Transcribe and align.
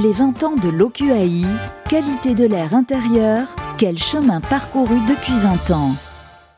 Les 0.00 0.12
20 0.12 0.42
ans 0.42 0.56
de 0.56 0.70
l'OQAI, 0.70 1.44
qualité 1.86 2.34
de 2.34 2.46
l'air 2.46 2.72
intérieur, 2.72 3.54
quel 3.76 3.98
chemin 3.98 4.40
parcouru 4.40 4.98
depuis 5.06 5.38
20 5.38 5.70
ans 5.72 5.94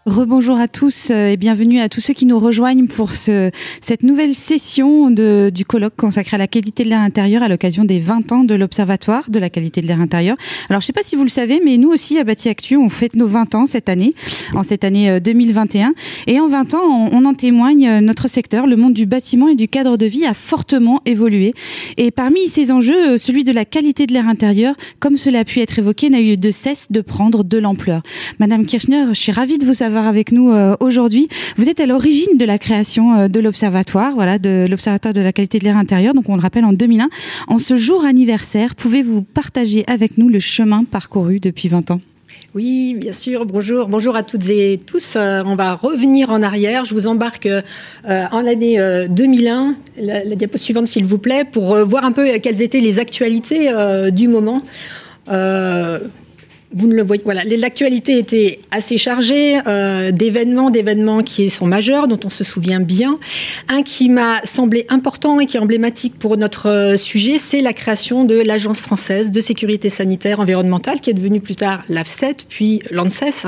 Rebonjour 0.07 0.59
à 0.59 0.69
tous 0.69 1.09
euh, 1.11 1.29
et 1.29 1.39
bienvenue 1.39 1.81
à 1.81 1.89
tous 1.89 2.01
ceux 2.01 2.13
qui 2.13 2.27
nous 2.27 2.39
rejoignent 2.39 2.87
pour 2.87 3.15
ce, 3.15 3.51
cette 3.81 4.03
nouvelle 4.03 4.35
session 4.35 5.11
de, 5.11 5.51
du 5.51 5.65
colloque 5.65 5.97
consacré 5.97 6.35
à 6.35 6.39
la 6.39 6.47
qualité 6.47 6.85
de 6.85 6.91
l'air 6.91 7.01
intérieur 7.01 7.43
à 7.43 7.49
l'occasion 7.49 7.87
des 7.87 8.01
20 8.01 8.31
ans 8.33 8.45
de 8.45 8.55
l'Observatoire 8.55 9.31
de 9.31 9.39
la 9.39 9.49
qualité 9.49 9.81
de 9.81 9.87
l'air 9.87 10.03
intérieur. 10.03 10.37
Alors 10.69 10.83
je 10.83 10.87
sais 10.87 10.93
pas 10.93 11.03
si 11.03 11.17
vous 11.17 11.23
le 11.23 11.31
savez, 11.31 11.59
mais 11.65 11.79
nous 11.79 11.89
aussi 11.89 12.19
à 12.19 12.25
Bâti 12.25 12.51
Actu, 12.51 12.77
on 12.77 12.91
fête 12.91 13.17
nos 13.17 13.27
20 13.27 13.55
ans 13.55 13.65
cette 13.65 13.89
année, 13.89 14.15
en 14.53 14.63
cette 14.63 14.85
année 14.85 15.21
2021. 15.21 15.89
Euh, 15.89 15.93
et 16.27 16.39
en 16.39 16.49
20 16.49 16.75
ans, 16.75 16.83
on, 16.83 17.09
on 17.15 17.25
en 17.25 17.33
témoigne, 17.33 17.89
euh, 17.89 18.01
notre 18.03 18.29
secteur, 18.29 18.67
le 18.67 18.77
monde 18.77 18.93
du 18.93 19.07
bâtiment 19.07 19.49
et 19.49 19.55
du 19.55 19.69
cadre 19.69 19.97
de 19.97 20.05
vie 20.05 20.27
a 20.27 20.35
fortement 20.35 21.01
évolué. 21.07 21.55
Et 21.97 22.11
parmi 22.11 22.47
ces 22.49 22.71
enjeux, 22.71 23.17
celui 23.17 23.43
de 23.43 23.53
la 23.53 23.65
qualité 23.65 24.07
de 24.07 24.13
l'air 24.13 24.29
intérieur, 24.29 24.75
comme 25.01 25.17
cela 25.17 25.39
a 25.39 25.45
pu 25.45 25.61
être 25.61 25.79
évoqué, 25.79 26.11
n'a 26.11 26.21
eu 26.21 26.37
de 26.37 26.51
cesse 26.51 26.89
de 26.91 27.01
prendre 27.01 27.43
de 27.43 27.57
l'ampleur. 27.57 28.03
Madame 28.39 28.67
Kirchner, 28.67 29.07
je 29.09 29.15
suis 29.15 29.33
ravie 29.33 29.57
de 29.57 29.65
vous 29.65 29.73
savoir 29.73 29.94
avec 30.03 30.33
nous 30.33 30.51
euh, 30.51 30.75
aujourd'hui. 30.81 31.29
Vous 31.57 31.69
êtes 31.69 31.81
à 31.81 31.87
l'origine 31.87 32.37
de 32.37 32.45
la 32.45 32.59
création 32.59 33.15
euh, 33.15 33.29
de 33.29 33.41
l'Observatoire, 33.41 34.13
voilà, 34.15 34.39
de 34.39 34.67
l'Observatoire 34.69 35.15
de 35.15 35.21
la 35.21 35.33
qualité 35.33 35.59
de 35.59 35.65
l'air 35.65 35.77
intérieur. 35.77 36.15
Donc 36.15 36.29
on 36.29 36.37
le 36.37 36.43
rappelle 36.43 36.65
en 36.65 36.73
2001. 36.73 37.09
En 37.49 37.59
ce 37.59 37.77
jour 37.77 38.05
anniversaire, 38.05 38.75
pouvez-vous 38.75 39.23
partager 39.23 39.85
avec 39.87 40.19
nous 40.19 40.29
le 40.29 40.41
chemin 40.41 40.85
parcouru 40.85 41.41
depuis 41.41 41.69
20 41.69 41.93
ans? 41.93 42.01
Oui, 42.55 42.95
bien 42.99 43.13
sûr. 43.13 43.47
Bonjour, 43.47 43.89
bonjour 43.89 44.17
à 44.17 44.23
toutes 44.23 44.49
et 44.51 44.81
tous. 44.85 45.15
Euh, 45.17 45.43
on 45.47 45.57
va 45.57 45.75
revenir 45.75 46.31
en 46.31 46.43
arrière. 46.43 46.85
Je 46.85 46.95
vous 46.95 47.07
embarque 47.07 47.49
en 48.05 48.41
l'année 48.41 49.07
2001. 49.09 49.77
La, 49.99 50.25
la, 50.25 50.35
diapo 50.35 50.59
suivante, 50.59 50.89
s'il 50.89 51.05
vous 51.05 51.19
plaît, 51.19 51.45
pour 51.45 51.77
voir 51.85 52.05
un 52.05 52.13
peu 52.13 52.27
quelles 52.43 52.63
étaient 52.63 52.81
les 52.81 52.99
actualités 52.99 53.71
du 54.13 54.29
moment 54.29 54.63
vous 56.75 56.89
ne 56.89 56.95
le 56.95 57.03
voyez. 57.03 57.23
Voilà, 57.25 57.45
l'actualité 57.45 58.19
était 58.19 58.59
assez 58.71 58.99
chargée 58.99 59.61
euh, 59.67 60.11
d'événements, 60.11 60.71
d'événements 60.71 61.23
qui 61.23 61.49
sont 61.49 61.67
majeurs, 61.67 62.09
dont 62.09 62.19
on 62.25 62.31
se 62.31 62.43
souvient 62.43 62.81
bien. 62.81 63.19
Un 63.69 63.83
qui 63.83 64.09
m'a 64.09 64.45
semblé 64.45 64.85
important 64.89 65.39
et 65.39 65.47
qui 65.47 65.57
est 65.57 65.61
emblématique 65.61 66.19
pour 66.19 66.37
notre 66.37 66.69
euh, 66.69 66.97
sujet, 66.97 67.39
c'est 67.39 67.61
la 67.61 67.73
création 67.73 68.25
de 68.25 68.41
l'Agence 68.41 68.81
française 68.81 69.31
de 69.31 69.41
sécurité 69.41 69.89
sanitaire 69.89 70.41
environnementale, 70.41 71.01
qui 71.01 71.11
est 71.11 71.15
devenue 71.15 71.41
plus 71.41 71.57
tard 71.57 71.83
l'AFSET, 71.89 72.37
puis 72.49 72.83
l'ANSES. 72.91 73.47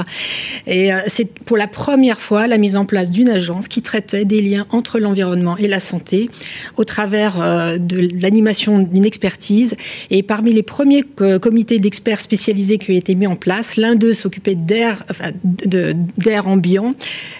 Et 0.66 0.92
euh, 0.92 1.00
c'est 1.08 1.26
pour 1.26 1.56
la 1.56 1.66
première 1.66 2.20
fois 2.20 2.46
la 2.46 2.58
mise 2.58 2.76
en 2.76 2.84
place 2.84 3.10
d'une 3.10 3.28
agence 3.28 3.66
qui 3.66 3.82
traitait 3.82 4.24
des 4.24 4.40
liens 4.40 4.66
entre 4.70 5.00
l'environnement 5.00 5.56
et 5.56 5.66
la 5.66 5.80
santé 5.80 6.30
au 6.76 6.84
travers 6.84 7.78
de 7.78 8.08
l'animation 8.20 8.78
d'une 8.78 9.04
expertise. 9.04 9.76
Et 10.10 10.22
parmi 10.22 10.52
les 10.52 10.62
premiers 10.62 11.02
comités 11.40 11.78
d'experts 11.78 12.20
spécialisés 12.20 12.78
qui 12.78 12.92
ont 12.92 12.94
été 12.94 13.15
mis 13.16 13.26
en 13.26 13.36
place. 13.36 13.76
L'un 13.76 13.94
d'eux 13.94 14.14
s'occupait 14.14 14.54
d'air, 14.54 15.04
enfin, 15.10 15.30
d'air 15.44 16.48
ambiant, 16.48 16.94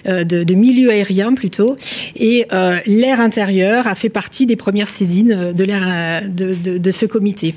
euh, 0.07 0.23
de, 0.23 0.43
de, 0.43 0.53
milieu 0.53 0.89
aérien 0.89 1.33
plutôt, 1.33 1.75
et 2.15 2.45
euh, 2.51 2.77
l'air 2.85 3.19
intérieur 3.19 3.87
a 3.87 3.95
fait 3.95 4.09
partie 4.09 4.45
des 4.45 4.55
premières 4.55 4.87
saisines 4.87 5.53
de 5.53 5.63
l'air 5.63 5.83
euh, 5.85 6.27
de, 6.27 6.77
de, 6.77 6.91
ce 6.91 7.05
comité. 7.05 7.55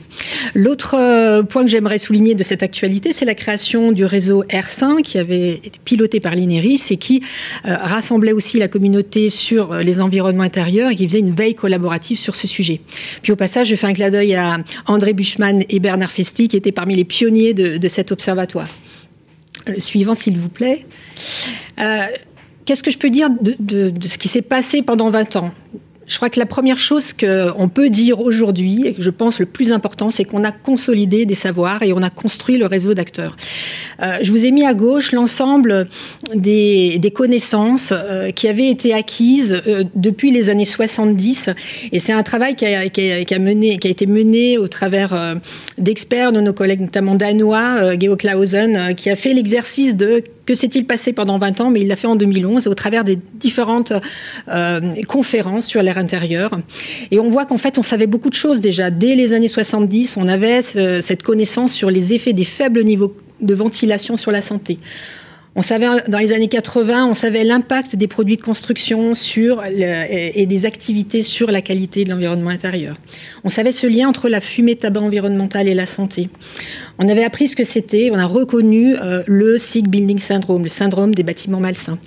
L'autre 0.55 0.97
euh, 0.99 1.43
point 1.43 1.65
que 1.65 1.71
j'aimerais 1.71 1.99
souligner 1.99 2.35
de 2.35 2.43
cette 2.43 2.63
actualité, 2.63 3.13
c'est 3.13 3.25
la 3.25 3.35
création 3.35 3.93
du 3.93 4.05
réseau 4.05 4.45
R5 4.45 5.03
qui 5.03 5.19
avait 5.19 5.53
été 5.53 5.73
piloté 5.85 6.21
par 6.21 6.35
l'INERIS 6.35 6.91
et 6.91 6.97
qui 6.97 7.23
euh, 7.67 7.77
rassemblait 7.77 8.33
aussi 8.33 8.59
la 8.59 8.69
communauté 8.69 9.31
sur 9.31 9.75
les 9.75 10.01
environnements 10.01 10.43
intérieurs 10.43 10.91
et 10.91 10.95
qui 10.97 11.07
faisait 11.07 11.21
une 11.21 11.35
veille 11.35 11.55
collaborative 11.55 12.19
sur 12.19 12.35
ce 12.35 12.47
sujet. 12.47 12.81
Puis 13.23 13.33
au 13.33 13.37
passage, 13.37 13.69
je 13.69 13.77
fais 13.77 13.87
un 13.87 13.95
clin 13.95 14.11
d'œil 14.11 14.35
à 14.35 14.59
André 14.87 15.13
Buchmann 15.13 15.63
et 15.69 15.79
Bernard 15.79 16.11
Festi 16.11 16.49
qui 16.49 16.57
étaient 16.57 16.73
parmi 16.73 16.97
les 16.97 17.05
pionniers 17.05 17.55
de, 17.55 17.77
de 17.79 17.89
cette 17.89 18.00
observatoire. 18.13 18.69
Le 19.67 19.81
suivant, 19.81 20.15
s'il 20.15 20.39
vous 20.39 20.49
plaît. 20.49 20.87
Euh, 21.79 22.07
Qu'est-ce 22.65 22.83
que 22.83 22.91
je 22.91 22.99
peux 22.99 23.11
dire 23.11 23.29
de, 23.31 23.93
ce 24.07 24.17
qui 24.17 24.29
s'est 24.29 24.43
passé 24.43 24.83
pendant 24.83 25.11
20 25.11 25.37
ans? 25.37 25.53
Je 26.11 26.17
crois 26.17 26.29
que 26.29 26.41
la 26.41 26.47
première 26.47 26.79
chose 26.79 27.13
qu'on 27.13 27.69
peut 27.69 27.89
dire 27.89 28.21
aujourd'hui, 28.21 28.83
et 28.85 28.95
que 28.95 29.03
je 29.03 29.11
pense 29.11 29.39
le 29.39 29.47
plus 29.47 29.73
important, 29.73 30.11
c'est 30.11 30.25
qu'on 30.25 30.43
a 30.43 30.51
consolidé 30.51 31.25
des 31.25 31.37
savoirs 31.37 31.85
et 31.85 31.93
on 31.93 32.03
a 32.03 32.11
construit 32.11 32.59
le 32.59 32.67
réseau 32.67 32.95
d'acteurs. 32.95 33.37
Euh, 34.03 34.19
je 34.21 34.33
vous 34.33 34.45
ai 34.45 34.51
mis 34.51 34.67
à 34.67 34.75
gauche 34.75 35.13
l'ensemble 35.13 35.87
des, 36.35 37.13
connaissances 37.15 37.93
euh, 37.93 38.31
qui 38.31 38.49
avaient 38.49 38.69
été 38.69 38.93
acquises 38.93 39.63
euh, 39.67 39.85
depuis 39.95 40.33
les 40.33 40.51
années 40.51 40.65
70, 40.65 41.51
et 41.93 42.01
c'est 42.01 42.13
un 42.13 42.25
travail 42.25 42.57
qui 42.57 42.67
a, 42.67 42.85
été 42.85 44.07
mené 44.07 44.59
au 44.59 44.67
travers 44.67 45.39
d'experts, 45.79 46.33
de 46.33 46.41
nos 46.41 46.53
collègues 46.53 46.81
notamment 46.81 47.15
danois, 47.15 47.77
euh, 47.79 47.97
Geo 47.99 48.17
Clausen, 48.17 48.95
qui 48.97 49.11
a 49.11 49.17
fait 49.17 49.33
l'exercice 49.33 49.97
de 49.97 50.23
que 50.47 50.55
s'est-il 50.55 50.87
passé 50.87 51.13
pendant 51.13 51.39
20 51.39 51.61
ans? 51.61 51.71
Mais 51.71 51.81
il 51.81 51.89
l'a 51.89 51.97
fait 51.97 52.07
en 52.07 52.17
2011 52.17 52.67
au 52.67 52.75
travers 52.75 53.05
des 53.05 53.19
différentes 53.35 53.93
euh, 54.49 54.81
conférences 55.07 55.67
sur 55.67 55.83
l'air 55.83 55.99
intérieur. 55.99 56.59
Et 57.11 57.21
on 57.21 57.31
voit 57.31 57.47
qu'en 57.47 57.59
fait, 57.59 57.79
on 57.79 57.83
savait 57.83 58.07
beaucoup 58.07 58.31
de 58.31 58.35
choses 58.35 58.61
déjà. 58.61 58.91
Dès 58.91 59.15
les 59.15 59.33
années 59.33 59.49
70, 59.49 60.17
on 60.17 60.29
avait 60.29 60.63
ce, 60.63 61.01
cette 61.01 61.23
connaissance 61.23 61.73
sur 61.73 61.91
les 61.91 62.15
effets 62.15 62.33
des 62.33 62.45
faibles 62.45 62.83
niveaux 62.85 63.17
de 63.41 63.55
ventilation 63.55 64.17
sur 64.17 64.31
la 64.31 64.43
santé. 64.43 64.79
On 65.61 65.63
savait 65.63 65.89
dans 66.09 66.17
les 66.17 66.33
années 66.33 66.49
80, 66.49 67.05
on 67.05 67.13
savait 67.13 67.45
l'impact 67.45 67.95
des 67.95 68.07
produits 68.07 68.39
de 68.39 68.43
construction 68.43 69.13
et 69.13 70.47
des 70.47 70.65
activités 70.65 71.23
sur 71.23 71.51
la 71.51 71.61
qualité 71.61 72.07
de 72.07 72.09
l'environnement 72.09 72.49
intérieur. 72.49 72.97
On 73.45 73.51
savait 73.51 73.73
ce 73.73 73.87
lien 73.87 74.09
entre 74.09 74.31
la 74.31 74.41
fumée 74.41 74.77
tabac 74.77 75.03
environnementale 75.03 75.69
et 75.69 75.75
la 75.75 75.85
santé. 75.85 76.31
On 76.99 77.11
avait 77.11 77.25
appris 77.25 77.47
ce 77.47 77.57
que 77.57 77.65
c'était, 77.65 78.09
on 78.11 78.19
a 78.19 78.25
reconnu 78.25 78.97
euh, 78.97 79.23
le 79.27 79.59
sick 79.59 79.87
building 79.87 80.19
syndrome, 80.19 80.63
le 80.63 80.71
syndrome 80.71 81.15
des 81.15 81.25
bâtiments 81.25 81.61
malsains. 81.61 81.99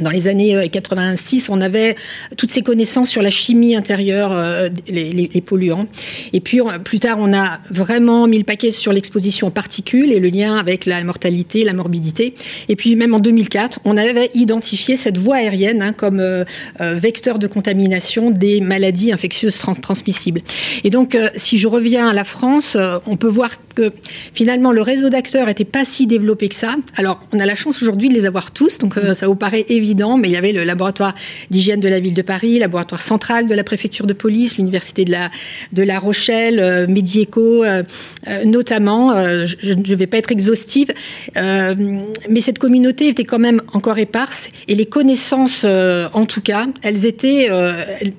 Dans 0.00 0.10
les 0.10 0.26
années 0.26 0.68
86, 0.70 1.50
on 1.50 1.60
avait 1.60 1.96
toutes 2.38 2.50
ces 2.50 2.62
connaissances 2.62 3.10
sur 3.10 3.20
la 3.20 3.28
chimie 3.28 3.76
intérieure, 3.76 4.32
euh, 4.32 4.70
les, 4.88 5.28
polluants. 5.44 5.86
Et 6.32 6.40
puis 6.40 6.60
plus 6.82 6.98
tard, 6.98 7.18
on 7.20 7.34
a 7.34 7.60
vraiment 7.70 8.26
mis 8.26 8.38
le 8.38 8.44
paquet 8.44 8.70
sur 8.70 8.92
l'exposition 8.92 9.48
aux 9.48 9.50
particules 9.50 10.12
et 10.12 10.18
le 10.18 10.30
lien 10.30 10.56
avec 10.56 10.86
la 10.86 11.04
mortalité, 11.04 11.62
la 11.64 11.74
morbidité. 11.74 12.34
Et 12.70 12.76
puis 12.76 12.96
même 12.96 13.12
en 13.12 13.20
2004, 13.20 13.80
on 13.84 13.98
avait 13.98 14.30
identifié 14.34 14.96
cette 14.96 15.18
voie 15.18 15.36
aérienne 15.36 15.82
hein, 15.82 15.92
comme 15.92 16.20
euh, 16.20 16.44
euh, 16.80 16.94
vecteur 16.94 17.38
de 17.38 17.46
contamination 17.46 18.30
des 18.30 18.62
maladies 18.62 19.12
infectieuses 19.12 19.58
trans 19.58 19.74
transmissibles. 19.74 20.40
Et 20.84 20.90
donc, 20.90 21.14
euh, 21.14 21.28
si 21.36 21.58
je 21.58 21.68
reviens 21.68 22.08
à 22.08 22.12
la 22.12 22.24
France, 22.24 22.76
euh, 22.76 22.98
on 23.06 23.16
peut 23.16 23.28
voir 23.28 23.50
que 23.74 23.90
finalement 24.34 24.72
le 24.72 24.82
réseau 24.82 25.08
d'acteurs 25.08 25.46
n'était 25.46 25.64
pas 25.64 25.84
si 25.84 26.06
développé 26.06 26.48
que 26.48 26.54
ça. 26.54 26.74
Alors, 26.96 27.20
on 27.32 27.38
a 27.38 27.46
la 27.46 27.54
chance 27.54 27.82
aujourd'hui 27.82 28.08
de 28.08 28.14
les 28.14 28.26
avoir 28.26 28.50
tous, 28.50 28.78
donc 28.78 28.96
euh, 28.96 29.14
ça 29.14 29.26
vous 29.26 29.34
paraît 29.34 29.64
évident 29.68 29.81
mais 30.18 30.28
il 30.28 30.32
y 30.32 30.36
avait 30.36 30.52
le 30.52 30.64
laboratoire 30.64 31.14
d'hygiène 31.50 31.80
de 31.80 31.88
la 31.88 32.00
ville 32.00 32.14
de 32.14 32.22
Paris, 32.22 32.58
laboratoire 32.58 33.02
central 33.02 33.48
de 33.48 33.54
la 33.54 33.64
préfecture 33.64 34.06
de 34.06 34.12
police, 34.12 34.56
l'université 34.56 35.04
de 35.04 35.10
la, 35.10 35.30
de 35.72 35.82
la 35.82 35.98
Rochelle, 35.98 36.58
euh, 36.60 36.86
Medieco, 36.86 37.64
euh, 37.64 37.82
euh, 38.28 38.44
notamment. 38.44 39.12
Euh, 39.12 39.46
je 39.46 39.72
ne 39.72 39.94
vais 39.94 40.06
pas 40.06 40.18
être 40.18 40.32
exhaustive, 40.32 40.92
mais 41.34 42.40
cette 42.40 42.58
communauté 42.58 43.08
était 43.08 43.24
quand 43.24 43.38
même 43.38 43.60
encore 43.72 43.98
éparse 43.98 44.48
et 44.68 44.74
les 44.74 44.86
connaissances, 44.86 45.64
en 45.64 46.26
tout 46.26 46.40
cas, 46.40 46.66
elles 46.82 47.06
étaient, 47.06 47.48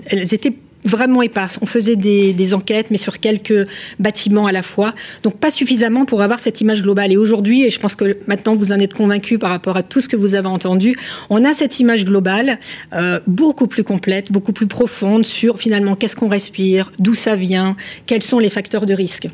elles 0.08 0.34
étaient 0.34 0.54
vraiment 0.86 1.22
éparse. 1.22 1.60
On 1.62 1.66
faisait 1.66 1.96
des, 1.96 2.34
des, 2.34 2.54
enquêtes, 2.54 2.92
mais 2.92 2.98
sur 2.98 3.20
quelques 3.20 3.68
bâtiments 4.00 4.48
à 4.48 4.52
la 4.52 4.64
fois. 4.64 4.94
Donc 5.24 5.38
pas 5.38 5.52
suffisamment 5.52 6.06
pour 6.06 6.22
avoir 6.22 6.40
cette 6.40 6.62
image 6.62 6.82
globale. 6.82 7.12
Et 7.12 7.18
aujourd'hui, 7.18 7.64
et 7.64 7.70
je 7.70 7.80
pense 7.80 7.96
que 7.96 8.18
maintenant 8.28 8.56
vous 8.56 8.72
en 8.72 8.80
êtes 8.80 8.94
convaincus 8.94 9.40
par 9.40 9.50
rapport 9.50 9.78
à 9.78 9.84
tout 9.84 10.02
ce 10.02 10.10
que 10.10 10.16
vous 10.16 10.36
avez 10.36 10.48
entendu, 10.48 10.96
on 11.30 11.44
a 11.46 11.54
cette 11.54 11.80
image 11.80 12.06
globale 12.06 12.60
euh, 12.94 13.20
beaucoup 13.28 13.68
plus 13.68 13.84
complète, 13.84 14.32
beaucoup 14.32 14.54
plus 14.54 14.68
profonde 14.68 15.26
sur 15.26 15.60
finalement 15.60 15.96
qu'est-ce 15.96 16.16
qu'on 16.16 16.30
respire, 16.30 16.92
d'où 17.00 17.16
ça 17.16 17.36
vient, 17.36 17.76
quels 18.06 18.24
sont 18.24 18.40
les 18.40 18.50
facteurs 18.50 18.86
de 18.86 18.94
risque. 18.94 19.28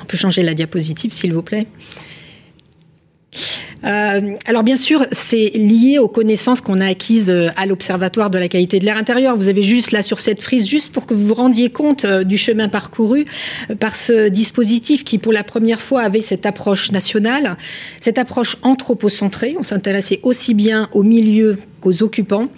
On 0.00 0.04
peut 0.04 0.16
changer 0.16 0.42
la 0.42 0.54
diapositive, 0.54 1.12
s'il 1.12 1.32
vous 1.32 1.42
plaît. 1.42 1.66
Euh, 3.84 4.36
alors 4.44 4.62
bien 4.62 4.76
sûr, 4.76 5.06
c'est 5.10 5.50
lié 5.54 5.98
aux 5.98 6.08
connaissances 6.08 6.60
qu'on 6.60 6.78
a 6.78 6.86
acquises 6.86 7.30
euh, 7.30 7.48
à 7.56 7.64
l'Observatoire 7.64 8.30
de 8.30 8.38
la 8.38 8.48
qualité 8.48 8.78
de 8.78 8.84
l'air 8.84 8.96
intérieur. 8.96 9.36
Vous 9.36 9.48
avez 9.48 9.62
juste 9.62 9.92
là 9.92 10.02
sur 10.02 10.20
cette 10.20 10.42
frise, 10.42 10.68
juste 10.68 10.92
pour 10.92 11.06
que 11.06 11.14
vous 11.14 11.26
vous 11.26 11.34
rendiez 11.34 11.70
compte 11.70 12.04
euh, 12.04 12.24
du 12.24 12.36
chemin 12.36 12.68
parcouru 12.68 13.24
par 13.78 13.96
ce 13.96 14.28
dispositif 14.28 15.04
qui, 15.04 15.18
pour 15.18 15.32
la 15.32 15.44
première 15.44 15.80
fois, 15.80 16.02
avait 16.02 16.22
cette 16.22 16.44
approche 16.44 16.92
nationale, 16.92 17.56
cette 18.00 18.18
approche 18.18 18.56
anthropocentrée. 18.62 19.56
On 19.58 19.62
s'intéressait 19.62 20.20
aussi 20.22 20.52
bien 20.52 20.88
au 20.92 21.02
milieu 21.02 21.56
qu'aux 21.80 22.02
occupants, 22.02 22.48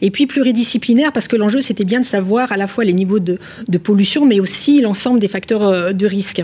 et 0.00 0.10
puis 0.10 0.26
pluridisciplinaire, 0.26 1.12
parce 1.12 1.28
que 1.28 1.36
l'enjeu, 1.36 1.60
c'était 1.60 1.84
bien 1.84 2.00
de 2.00 2.04
savoir 2.04 2.50
à 2.50 2.56
la 2.56 2.66
fois 2.66 2.82
les 2.84 2.92
niveaux 2.92 3.20
de, 3.20 3.38
de 3.68 3.78
pollution, 3.78 4.26
mais 4.26 4.40
aussi 4.40 4.80
l'ensemble 4.80 5.20
des 5.20 5.28
facteurs 5.28 5.94
de 5.94 6.06
risque. 6.06 6.42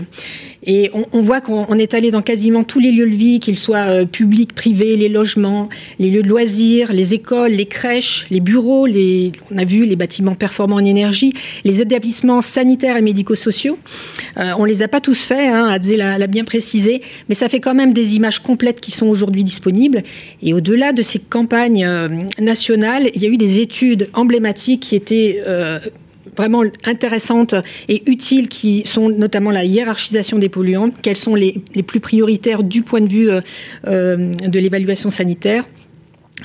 Et 0.65 0.89
on, 0.93 1.03
on 1.11 1.21
voit 1.21 1.41
qu'on 1.41 1.77
est 1.77 1.93
allé 1.93 2.11
dans 2.11 2.21
quasiment 2.21 2.63
tous 2.63 2.79
les 2.79 2.93
lieux 2.93 3.09
de 3.09 3.15
vie, 3.15 3.41
qu'ils 3.41 3.59
soient 3.59 4.05
publics, 4.05 4.28
publics, 4.29 4.53
privés, 4.53 4.95
les 4.95 5.09
logements, 5.09 5.69
les 5.97 6.11
lieux 6.11 6.21
de 6.21 6.27
loisirs, 6.27 6.93
les 6.93 7.15
écoles, 7.15 7.53
les 7.53 7.65
crèches, 7.65 8.27
les 8.29 8.41
bureaux, 8.41 8.85
les, 8.85 9.31
on 9.49 9.57
a 9.57 9.65
vu 9.65 9.85
les 9.85 9.95
bâtiments 9.95 10.35
performants 10.35 10.75
en 10.75 10.85
énergie, 10.85 11.33
les 11.63 11.81
établissements 11.81 12.43
sanitaires 12.43 12.95
et 12.95 13.01
médico-sociaux. 13.01 13.79
Euh, 14.37 14.51
on 14.59 14.65
les 14.65 14.83
a 14.83 14.87
pas 14.87 15.01
tous 15.01 15.19
faits, 15.19 15.51
hein, 15.51 15.75
l'a 15.97 16.27
bien 16.27 16.43
précisé, 16.43 17.01
mais 17.27 17.33
ça 17.33 17.49
fait 17.49 17.59
quand 17.59 17.73
même 17.73 17.91
des 17.91 18.13
images 18.13 18.37
complètes 18.37 18.81
qui 18.81 18.91
sont 18.91 19.07
aujourd'hui 19.07 19.43
disponibles. 19.43 20.03
Et 20.43 20.53
au-delà 20.53 20.93
de 20.93 21.01
ces 21.01 21.17
campagnes 21.17 21.83
euh, 21.83 22.07
nationales, 22.39 23.09
il 23.15 23.23
y 23.23 23.25
a 23.25 23.29
eu 23.29 23.37
des 23.37 23.57
études 23.61 24.09
emblématiques 24.13 24.81
qui 24.81 24.95
étaient 24.95 25.41
euh, 25.47 25.79
vraiment 26.35 26.63
intéressantes 26.85 27.55
et 27.87 28.09
utiles 28.09 28.47
qui 28.47 28.83
sont 28.85 29.09
notamment 29.09 29.51
la 29.51 29.65
hiérarchisation 29.65 30.37
des 30.37 30.49
polluants, 30.49 30.91
quels 31.01 31.17
sont 31.17 31.35
les, 31.35 31.61
plus 31.85 31.99
prioritaires 31.99 32.63
du 32.63 32.83
point 32.83 33.01
de 33.01 33.07
vue 33.07 33.29
euh, 33.29 33.39
euh, 33.87 34.31
de 34.31 34.59
l'évaluation 34.59 35.09
sanitaire? 35.09 35.65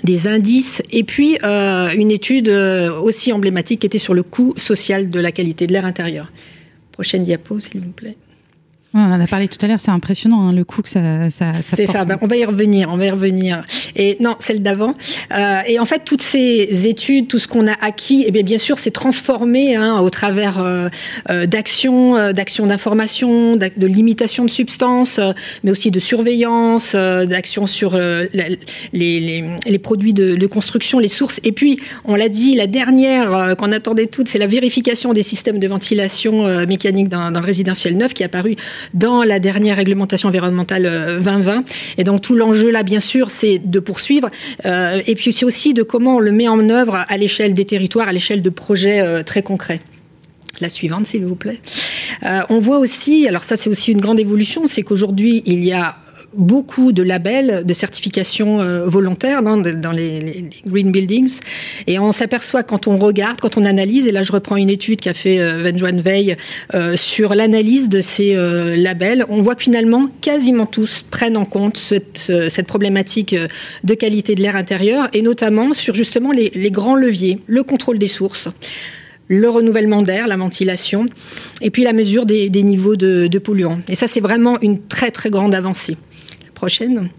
Des 0.02 0.26
indices 0.26 0.82
et 0.90 1.04
puis 1.04 1.38
euh, 1.44 1.88
une 1.96 2.10
étude 2.10 2.48
aussi 2.48 3.32
emblématique 3.32 3.80
qui 3.80 3.86
était 3.86 3.98
sur 3.98 4.12
le 4.12 4.24
coût 4.24 4.52
social 4.56 5.08
de 5.08 5.20
la 5.20 5.30
qualité 5.30 5.66
de 5.68 5.72
l'air 5.72 5.84
intérieur. 5.84 6.32
Prochaine 6.90 7.22
diapo, 7.22 7.60
s'il 7.60 7.80
vous 7.80 7.92
plaît. 7.92 8.16
On 8.96 9.00
en 9.00 9.20
a 9.20 9.26
parlé 9.26 9.48
tout 9.48 9.58
à 9.60 9.66
l'heure, 9.66 9.80
c'est 9.80 9.90
impressionnant 9.90 10.48
hein, 10.48 10.52
le 10.52 10.62
coût 10.62 10.80
que 10.80 10.88
ça, 10.88 11.28
ça, 11.28 11.52
ça 11.54 11.76
C'est 11.76 11.86
ça, 11.86 12.04
ben, 12.04 12.16
on 12.20 12.28
va 12.28 12.36
y 12.36 12.44
revenir, 12.44 12.90
on 12.92 12.96
va 12.96 13.06
y 13.06 13.10
revenir. 13.10 13.64
Et 13.96 14.16
non, 14.20 14.36
celle 14.38 14.62
d'avant. 14.62 14.94
Euh, 15.36 15.60
et 15.66 15.80
en 15.80 15.84
fait, 15.84 16.02
toutes 16.04 16.22
ces 16.22 16.86
études, 16.86 17.26
tout 17.26 17.40
ce 17.40 17.48
qu'on 17.48 17.66
a 17.66 17.72
acquis, 17.72 18.22
et 18.22 18.26
eh 18.28 18.30
bien, 18.30 18.44
bien 18.44 18.58
sûr, 18.58 18.78
c'est 18.78 18.92
transformé 18.92 19.74
hein, 19.74 19.98
au 19.98 20.10
travers 20.10 20.60
euh, 20.60 20.88
euh, 21.28 21.46
d'actions, 21.46 22.16
euh, 22.16 22.32
d'actions 22.32 22.68
d'information, 22.68 23.56
de 23.56 23.86
limitation 23.86 24.44
de 24.44 24.50
substances, 24.50 25.18
euh, 25.18 25.32
mais 25.64 25.72
aussi 25.72 25.90
de 25.90 25.98
surveillance, 25.98 26.92
euh, 26.94 27.26
d'actions 27.26 27.66
sur 27.66 27.96
la, 27.96 28.28
les, 28.28 28.58
les, 28.92 29.44
les, 29.66 29.78
produits 29.80 30.14
de, 30.14 30.36
de, 30.36 30.46
construction, 30.46 31.00
les 31.00 31.08
sources. 31.08 31.40
Et 31.42 31.50
puis, 31.50 31.80
on 32.04 32.14
l'a 32.14 32.28
dit, 32.28 32.54
la 32.54 32.68
dernière 32.68 33.56
qu'on 33.56 33.72
attendait 33.72 34.06
toutes, 34.06 34.28
c'est 34.28 34.38
la 34.38 34.46
vérification 34.46 35.12
des 35.12 35.24
systèmes 35.24 35.58
de 35.58 35.66
ventilation 35.66 36.64
mécanique 36.66 37.08
dans, 37.08 37.32
dans 37.32 37.40
le 37.40 37.46
résidentiel 37.46 37.96
neuf 37.96 38.14
qui 38.14 38.22
est 38.22 38.26
apparu 38.26 38.56
dans 38.92 39.22
la 39.22 39.38
dernière 39.38 39.76
réglementation 39.76 40.28
environnementale 40.28 40.82
2020. 41.22 41.56
Euh, 41.56 41.60
et 41.98 42.04
donc 42.04 42.20
tout 42.20 42.34
l'enjeu 42.34 42.70
là, 42.70 42.82
bien 42.82 43.00
sûr, 43.00 43.30
c'est 43.30 43.58
de 43.58 43.80
poursuivre. 43.80 44.28
Euh, 44.66 45.00
et 45.06 45.14
puis 45.14 45.32
c'est 45.32 45.44
aussi 45.44 45.74
de 45.74 45.82
comment 45.82 46.16
on 46.16 46.20
le 46.20 46.32
met 46.32 46.48
en 46.48 46.68
œuvre 46.68 47.04
à 47.08 47.16
l'échelle 47.16 47.54
des 47.54 47.64
territoires, 47.64 48.08
à 48.08 48.12
l'échelle 48.12 48.42
de 48.42 48.50
projets 48.50 49.00
euh, 49.00 49.22
très 49.22 49.42
concrets. 49.42 49.80
La 50.60 50.68
suivante, 50.68 51.06
s'il 51.06 51.24
vous 51.24 51.34
plaît. 51.34 51.58
On 52.48 52.60
voit 52.60 52.78
aussi, 52.78 53.26
alors 53.26 53.42
ça 53.42 53.56
c'est 53.56 53.68
aussi 53.68 53.90
une 53.90 54.00
grande 54.00 54.20
évolution, 54.20 54.68
c'est 54.68 54.82
qu'aujourd'hui 54.82 55.42
il 55.46 55.64
y 55.64 55.72
a 55.72 55.96
beaucoup 56.36 56.92
de 56.92 57.02
labels 57.02 57.64
de 57.64 57.72
certification 57.72 58.60
euh, 58.60 58.86
volontaire 58.86 59.42
dans, 59.42 59.92
les, 59.92 60.48
green 60.66 60.92
buildings 60.92 61.40
et 61.86 61.98
on 61.98 62.12
s'aperçoit 62.12 62.62
quand 62.62 62.86
on 62.86 62.98
regarde, 62.98 63.40
quand 63.40 63.56
on 63.56 63.64
analyse, 63.64 64.06
et 64.06 64.12
là 64.12 64.22
je 64.22 64.32
reprends 64.32 64.56
une 64.56 64.70
étude 64.70 65.00
qu'a 65.00 65.14
fait 65.14 65.38
euh, 65.38 65.72
Veil 66.04 66.36
euh, 66.74 66.96
sur 66.96 67.34
l'analyse 67.34 67.88
de 67.88 68.00
ces 68.00 68.34
euh, 68.34 68.76
labels, 68.76 69.24
on 69.28 69.42
voit 69.42 69.54
que 69.54 69.62
finalement 69.62 70.08
quasiment 70.20 70.66
tous 70.66 71.04
prennent 71.08 71.36
en 71.36 71.44
compte 71.44 71.76
cette, 71.76 72.26
euh, 72.30 72.48
problématique 72.66 73.36
de 73.84 73.94
qualité 73.94 74.34
de 74.34 74.40
l'air 74.40 74.56
intérieur 74.56 75.08
et 75.12 75.22
notamment 75.22 75.74
sur 75.74 75.94
justement 75.94 76.32
les, 76.32 76.70
grands 76.70 76.96
leviers, 76.96 77.40
le 77.46 77.62
contrôle 77.62 77.98
des 77.98 78.08
sources 78.08 78.48
le 79.28 79.48
renouvellement 79.48 80.02
d'air, 80.02 80.26
la 80.26 80.36
ventilation, 80.36 81.06
et 81.62 81.70
puis 81.70 81.82
la 81.82 81.94
mesure 81.94 82.26
des, 82.26 82.50
niveaux 82.50 82.94
de 82.94 83.38
polluants. 83.38 83.78
Et 83.88 83.94
ça, 83.94 84.06
c'est 84.06 84.20
vraiment 84.20 84.58
une 84.60 84.82
très 84.86 85.10
très 85.10 85.30
grande 85.30 85.54
avancée 85.54 85.96
prochaine. 86.54 87.10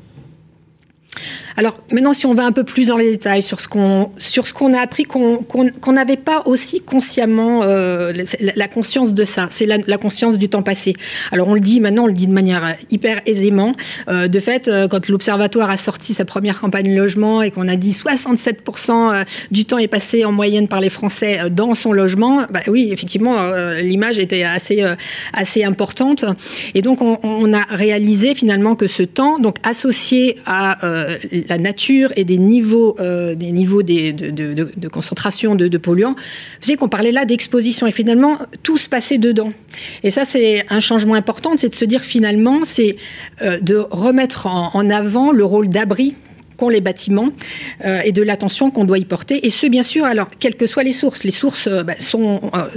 Alors 1.58 1.80
maintenant, 1.92 2.14
si 2.14 2.26
on 2.26 2.34
va 2.34 2.46
un 2.46 2.52
peu 2.52 2.64
plus 2.64 2.88
dans 2.88 2.98
les 2.98 3.12
détails 3.12 3.44
sur 3.44 3.60
ce 3.60 3.68
qu'on 3.68 4.12
sur 4.18 4.48
ce 4.48 4.54
qu'on 4.54 4.74
a 4.74 4.80
appris, 4.80 5.04
qu'on 5.04 5.38
qu'on 5.38 5.94
n'avait 5.94 6.18
pas 6.18 6.44
aussi 6.46 6.82
consciemment 6.82 7.64
euh, 7.64 8.14
la, 8.40 8.68
conscience 8.68 9.14
de 9.14 9.24
ça, 9.24 9.48
c'est 9.52 9.66
la, 9.66 9.78
la, 9.86 9.98
conscience 9.98 10.38
du 10.38 10.50
temps 10.50 10.64
passé. 10.64 10.96
Alors 11.32 11.48
on 11.48 11.54
le 11.54 11.60
dit 11.60 11.80
maintenant, 11.80 12.04
on 12.04 12.08
le 12.08 12.14
dit 12.14 12.28
de 12.28 12.34
manière 12.34 12.76
hyper 12.92 13.22
aisément. 13.26 13.74
Euh, 14.10 14.28
de 14.28 14.40
fait, 14.40 14.68
euh, 14.68 14.88
quand 14.88 15.08
l'Observatoire 15.08 15.70
a 15.70 15.78
sorti 15.78 16.14
sa 16.14 16.26
première 16.26 16.60
campagne 16.60 16.96
logement 16.96 17.42
et 17.42 17.52
qu'on 17.52 17.68
a 17.68 17.76
dit 17.76 17.92
67% 17.92 19.14
euh, 19.14 19.24
du 19.52 19.66
temps 19.66 19.78
est 19.78 19.88
passé 19.88 20.26
en 20.26 20.32
moyenne 20.32 20.68
par 20.68 20.82
les 20.82 20.90
Français 20.90 21.40
euh, 21.40 21.50
dans 21.50 21.76
son 21.76 21.94
logement, 21.94 22.46
bah 22.50 22.62
oui, 22.68 22.90
effectivement, 22.92 23.40
euh, 23.40 23.80
l'image 23.82 24.18
était 24.18 24.44
assez 24.44 24.84
assez 25.34 25.64
importante. 25.64 26.26
Et 26.74 26.82
donc 26.82 27.02
on, 27.02 27.20
on, 27.24 27.54
a 27.54 27.64
réalisé 27.70 28.36
finalement 28.36 28.76
que 28.76 28.88
ce 28.88 29.04
temps, 29.04 29.40
donc 29.40 29.56
associé 29.64 30.38
à 30.46 30.78
la 31.48 31.58
nature 31.58 32.12
et 32.16 32.24
des 32.24 32.38
niveaux, 32.38 32.96
euh, 33.00 33.36
des 33.36 33.52
niveaux 33.52 33.84
des, 33.84 34.14
de, 34.14 34.30
de, 34.30 34.70
de, 34.76 34.88
concentration 34.88 35.56
de, 35.56 35.78
polluants, 35.78 36.16
faisait 36.60 36.76
qu'on 36.76 36.90
parlait 36.90 37.12
là 37.12 37.26
d'exposition 37.26 37.88
et 37.88 37.92
finalement 37.92 38.38
tout 38.64 38.78
se 38.78 38.88
passait 38.88 39.18
dedans. 39.18 39.52
Et 40.04 40.12
ça, 40.12 40.26
c'est 40.26 40.66
un 40.70 40.80
changement 40.80 41.16
important, 41.16 41.54
c'est 41.58 41.70
de 41.70 41.76
se 41.76 41.86
dire 41.86 42.02
finalement, 42.02 42.62
c'est 42.64 42.98
euh, 43.42 43.60
de 43.60 43.78
remettre 43.90 44.48
en 44.48 44.90
avant 44.90 45.32
le 45.32 45.44
rôle 45.44 45.70
d'abri 45.70 46.16
qu'ont 46.58 46.70
les 46.70 46.82
bâtiments 46.82 47.30
euh, 47.84 48.02
et 48.02 48.12
de 48.12 48.22
l'attention 48.22 48.72
qu'on 48.72 48.86
doit 48.86 48.98
y 48.98 49.06
porter. 49.06 49.46
Et 49.46 49.50
ce, 49.50 49.68
bien 49.68 49.84
sûr, 49.84 50.06
alors, 50.06 50.30
quelles 50.40 50.56
que 50.56 50.68
soient 50.68 50.84
les 50.84 50.94
sources. 50.94 51.24
Les 51.24 51.32
sources 51.32 51.68
euh, 51.68 51.84
bah, 51.84 51.96
euh, 52.14 52.68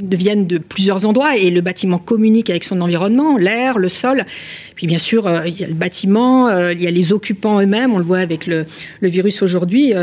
deviennent 0.00 0.46
de 0.46 0.58
plusieurs 0.58 1.04
endroits 1.04 1.36
et 1.36 1.50
le 1.50 1.60
bâtiment 1.60 1.98
communique 1.98 2.50
avec 2.50 2.64
son 2.64 2.80
environnement, 2.80 3.36
l'air, 3.36 3.78
le 3.78 3.88
sol. 3.88 4.24
Puis, 4.74 4.86
bien 4.86 4.98
sûr, 4.98 5.28
il 5.46 5.58
y 5.58 5.64
a 5.64 5.66
le 5.66 5.74
bâtiment, 5.74 6.50
il 6.68 6.82
y 6.82 6.86
a 6.86 6.90
les 6.90 7.12
occupants 7.12 7.60
eux-mêmes, 7.60 7.92
on 7.92 7.98
le 7.98 8.04
voit 8.04 8.18
avec 8.18 8.46
le, 8.46 8.66
virus 9.02 9.40
aujourd'hui, 9.40 9.94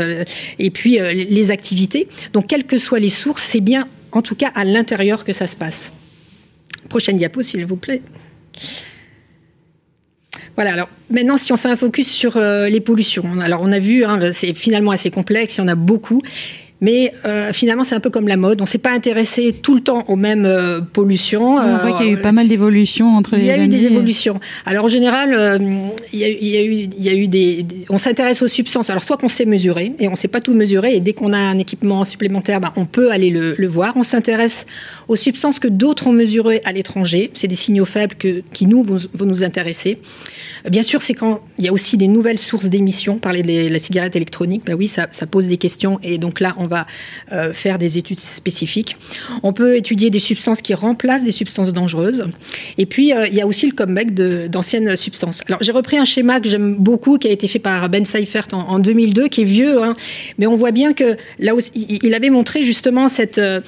et 0.58 0.70
puis 0.70 0.98
les 0.98 1.50
activités. 1.52 2.08
Donc, 2.32 2.48
quelles 2.48 2.64
que 2.64 2.76
soient 2.76 2.98
les 2.98 3.10
sources, 3.10 3.44
c'est 3.44 3.60
bien, 3.60 3.86
en 4.10 4.20
tout 4.20 4.34
cas, 4.34 4.50
à 4.54 4.64
l'intérieur 4.64 5.24
que 5.24 5.32
ça 5.32 5.46
se 5.46 5.54
passe. 5.54 5.92
Prochaine 6.88 7.16
diapo, 7.16 7.42
s'il 7.42 7.64
vous 7.66 7.76
plaît. 7.76 8.02
Voilà, 10.56 10.72
alors 10.72 10.88
maintenant, 11.10 11.36
si 11.36 11.52
on 11.52 11.56
fait 11.56 11.68
un 11.68 11.76
focus 11.76 12.08
sur 12.08 12.36
euh, 12.36 12.68
les 12.68 12.80
pollutions, 12.80 13.24
alors 13.40 13.60
on 13.62 13.72
a 13.72 13.80
vu, 13.80 14.04
hein, 14.04 14.20
c'est 14.32 14.54
finalement 14.54 14.92
assez 14.92 15.10
complexe, 15.10 15.56
il 15.56 15.60
y 15.60 15.64
en 15.64 15.68
a 15.68 15.74
beaucoup. 15.74 16.20
Mais 16.80 17.14
euh, 17.24 17.52
finalement, 17.52 17.84
c'est 17.84 17.94
un 17.94 18.00
peu 18.00 18.10
comme 18.10 18.28
la 18.28 18.36
mode. 18.36 18.60
On 18.60 18.64
ne 18.64 18.68
s'est 18.68 18.78
pas 18.78 18.92
intéressé 18.92 19.54
tout 19.62 19.74
le 19.74 19.80
temps 19.80 20.04
aux 20.08 20.16
mêmes 20.16 20.44
euh, 20.44 20.80
pollutions. 20.80 21.56
On 21.56 21.78
voit 21.78 21.92
qu'il 21.92 22.06
y 22.06 22.08
a 22.10 22.12
eu 22.12 22.20
pas 22.20 22.32
mal 22.32 22.48
d'évolutions 22.48 23.16
entre 23.16 23.36
les 23.36 23.42
Il 23.42 23.46
y 23.46 23.50
a 23.50 23.58
eu 23.58 23.68
des 23.68 23.86
évolutions. 23.86 24.40
Alors 24.66 24.84
en 24.84 24.88
général, 24.88 25.34
euh, 25.34 25.58
il, 26.12 26.18
y 26.18 26.24
a, 26.24 26.28
il, 26.28 26.48
y 26.48 26.56
a, 26.56 26.64
eu, 26.64 26.88
il 26.98 27.04
y 27.04 27.08
a 27.08 27.14
eu 27.14 27.28
des. 27.28 27.62
des 27.62 27.86
on 27.88 27.98
s'intéresse 27.98 28.42
aux 28.42 28.48
substances. 28.48 28.90
Alors 28.90 29.04
soit 29.04 29.16
qu'on 29.16 29.28
sait 29.28 29.46
mesurer 29.46 29.94
et 29.98 30.08
on 30.08 30.12
ne 30.12 30.16
sait 30.16 30.28
pas 30.28 30.40
tout 30.40 30.52
mesurer 30.52 30.96
et 30.96 31.00
dès 31.00 31.12
qu'on 31.12 31.32
a 31.32 31.38
un 31.38 31.58
équipement 31.58 32.04
supplémentaire, 32.04 32.60
ben, 32.60 32.72
on 32.76 32.86
peut 32.86 33.10
aller 33.10 33.30
le, 33.30 33.54
le 33.56 33.68
voir. 33.68 33.94
On 33.96 34.02
s'intéresse 34.02 34.66
aux 35.06 35.16
substances 35.16 35.58
que 35.58 35.68
d'autres 35.68 36.08
ont 36.08 36.12
mesurées 36.12 36.60
à 36.64 36.72
l'étranger. 36.72 37.30
C'est 37.34 37.48
des 37.48 37.54
signaux 37.54 37.84
faibles 37.84 38.16
que, 38.16 38.42
qui 38.52 38.66
nous 38.66 38.82
vont, 38.82 38.98
vont 39.14 39.26
nous 39.26 39.44
intéresser. 39.44 39.98
Bien 40.68 40.82
sûr, 40.82 41.02
c'est 41.02 41.14
quand 41.14 41.40
il 41.58 41.64
y 41.64 41.68
a 41.68 41.72
aussi 41.72 41.96
des 41.96 42.08
nouvelles 42.08 42.38
sources 42.38 42.66
d'émissions. 42.66 43.18
Parler 43.18 43.42
de 43.42 43.72
la 43.72 43.78
cigarette 43.78 44.16
électronique, 44.16 44.62
ben 44.64 44.74
oui, 44.74 44.88
ça, 44.88 45.08
ça 45.12 45.26
pose 45.26 45.46
des 45.46 45.58
questions 45.58 45.98
et 46.02 46.18
donc 46.18 46.40
là, 46.40 46.54
on 46.58 46.63
va 46.66 46.86
euh, 47.32 47.52
faire 47.52 47.78
des 47.78 47.98
études 47.98 48.20
spécifiques. 48.20 48.96
On 49.42 49.52
peut 49.52 49.76
étudier 49.76 50.10
des 50.10 50.18
substances 50.18 50.62
qui 50.62 50.74
remplacent 50.74 51.24
des 51.24 51.32
substances 51.32 51.72
dangereuses. 51.72 52.26
Et 52.78 52.86
puis, 52.86 53.12
euh, 53.12 53.26
il 53.26 53.34
y 53.34 53.40
a 53.40 53.46
aussi 53.46 53.66
le 53.66 53.72
comeback 53.72 54.14
d'anciennes 54.14 54.96
substances. 54.96 55.42
Alors, 55.48 55.62
j'ai 55.62 55.72
repris 55.72 55.98
un 55.98 56.04
schéma 56.04 56.40
que 56.40 56.48
j'aime 56.48 56.74
beaucoup, 56.74 57.18
qui 57.18 57.28
a 57.28 57.30
été 57.30 57.48
fait 57.48 57.58
par 57.58 57.88
Ben 57.88 58.04
Seifert 58.04 58.46
en, 58.52 58.58
en 58.58 58.78
2002, 58.78 59.28
qui 59.28 59.42
est 59.42 59.44
vieux, 59.44 59.82
hein, 59.82 59.94
mais 60.38 60.46
on 60.46 60.56
voit 60.56 60.72
bien 60.72 60.92
que 60.92 61.16
là 61.38 61.52
il 61.74 62.14
avait 62.14 62.30
montré 62.30 62.64
justement 62.64 63.08
cette, 63.08 63.38
euh, 63.38 63.60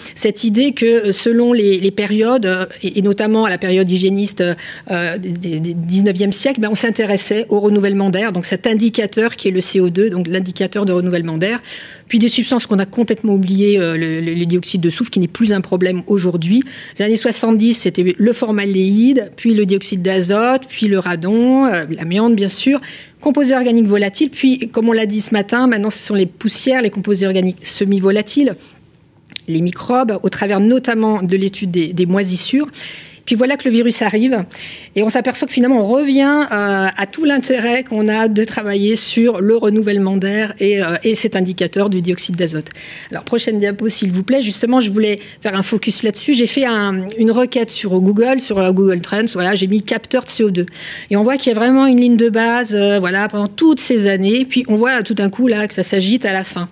idée 0.42 0.72
que 0.72 1.12
selon 1.12 1.52
les, 1.52 1.90
périodes, 1.90 2.68
et, 2.82 3.00
notamment 3.00 3.44
à 3.44 3.50
la 3.50 3.58
période 3.58 3.90
hygiéniste 3.90 4.42
des 4.88 5.60
19e 5.60 6.32
siècle, 6.32 6.60
ben, 6.60 6.68
on 6.70 6.74
s'intéressait 6.74 7.46
au 7.48 7.60
renouvellement 7.60 8.10
d'air, 8.10 8.32
donc 8.32 8.44
cet 8.44 8.66
indicateur 8.66 9.36
qui 9.36 9.48
est 9.48 9.50
le 9.50 9.60
CO2, 9.60 10.10
donc 10.10 10.26
l'indicateur 10.28 10.84
de 10.84 10.92
renouvellement 10.92 11.38
d'air, 11.38 11.60
puis 12.08 12.18
des 12.18 12.28
substances 12.28 12.66
qu'on 12.66 12.78
a 12.78 12.86
complètement 12.86 13.34
oubliées, 13.34 13.78
euh, 13.78 13.96
le, 13.96 14.46
dioxyde 14.46 14.80
de 14.80 14.90
soufre 14.90 15.10
qui 15.10 15.20
n'est 15.20 15.28
plus 15.28 15.52
un 15.52 15.60
problème 15.60 16.02
aujourd'hui. 16.06 16.62
Les 16.98 17.04
années 17.04 17.16
70, 17.16 17.74
c'était 17.74 18.14
le 18.16 18.32
formaldéhyde, 18.32 19.30
puis 19.36 19.54
le 19.54 19.66
dioxyde 19.66 20.02
d'azote, 20.02 20.62
puis 20.68 20.86
le 20.86 20.98
radon, 20.98 21.66
euh, 21.66 21.84
l'amiante 21.90 22.34
bien 22.36 22.48
sûr, 22.48 22.80
composés 23.20 23.54
organiques 23.54 23.86
volatiles, 23.86 24.30
puis 24.30 24.70
comme 24.72 24.88
on 24.88 24.92
l'a 24.92 25.06
dit 25.06 25.20
ce 25.20 25.32
matin, 25.32 25.66
maintenant 25.66 25.90
ce 25.90 25.98
sont 25.98 26.14
les 26.14 26.26
poussières, 26.26 26.82
les 26.82 26.90
composés 26.90 27.26
organiques 27.26 27.64
semi-volatiles, 27.66 28.54
les 29.48 29.60
microbes, 29.60 30.18
au 30.22 30.28
travers 30.28 30.60
notamment 30.60 31.22
de 31.22 31.36
l'étude 31.36 31.70
des 31.70 32.06
moisissures. 32.06 32.68
Puis 33.26 33.34
voilà 33.34 33.56
que 33.56 33.64
le 33.64 33.74
virus 33.74 34.00
arrive 34.02 34.44
et 34.94 35.02
on 35.02 35.08
s'aperçoit 35.08 35.48
que 35.48 35.52
finalement 35.52 35.80
on 35.80 35.86
revient 35.86 36.46
euh, 36.50 36.86
à 36.96 37.06
tout 37.10 37.24
l'intérêt 37.24 37.82
qu'on 37.82 38.08
a 38.08 38.28
de 38.28 38.44
travailler 38.44 38.94
sur 38.94 39.40
le 39.40 39.56
renouvellement 39.56 40.16
d'air 40.16 40.54
et, 40.60 40.82
euh, 40.82 40.96
et, 41.02 41.16
cet 41.16 41.34
indicateur 41.34 41.90
du 41.90 42.00
dioxyde 42.02 42.36
d'azote. 42.36 42.68
Alors 43.10 43.24
prochaine 43.24 43.58
diapo 43.58 43.88
s'il 43.88 44.12
vous 44.12 44.22
plaît. 44.22 44.42
Justement, 44.42 44.80
je 44.80 44.90
voulais 44.90 45.18
faire 45.40 45.56
un 45.56 45.64
focus 45.64 46.04
là-dessus. 46.04 46.34
J'ai 46.34 46.46
fait 46.46 46.66
un, 46.66 47.08
une 47.18 47.32
requête 47.32 47.70
sur 47.70 47.98
Google, 48.00 48.40
sur 48.40 48.58
euh, 48.58 48.70
Google 48.70 49.00
Trends. 49.00 49.26
Voilà, 49.34 49.56
j'ai 49.56 49.66
mis 49.66 49.82
capteur 49.82 50.22
de 50.22 50.28
CO2 50.28 50.66
et 51.10 51.16
on 51.16 51.24
voit 51.24 51.36
qu'il 51.36 51.52
y 51.52 51.56
a 51.56 51.58
vraiment 51.58 51.86
une 51.86 52.00
ligne 52.00 52.16
de 52.16 52.28
base. 52.28 52.74
voilà, 53.00 53.28
pendant 53.28 53.48
toutes 53.48 53.80
ces 53.80 54.06
années. 54.06 54.44
Puis 54.44 54.64
on 54.68 54.76
voit 54.76 55.02
tout 55.02 55.14
d'un 55.14 55.30
coup 55.30 55.48
là 55.48 55.66
que 55.66 55.74
ça 55.74 55.82
s'agite 55.82 56.24
à 56.24 56.32
la 56.32 56.44
fin. 56.44 56.68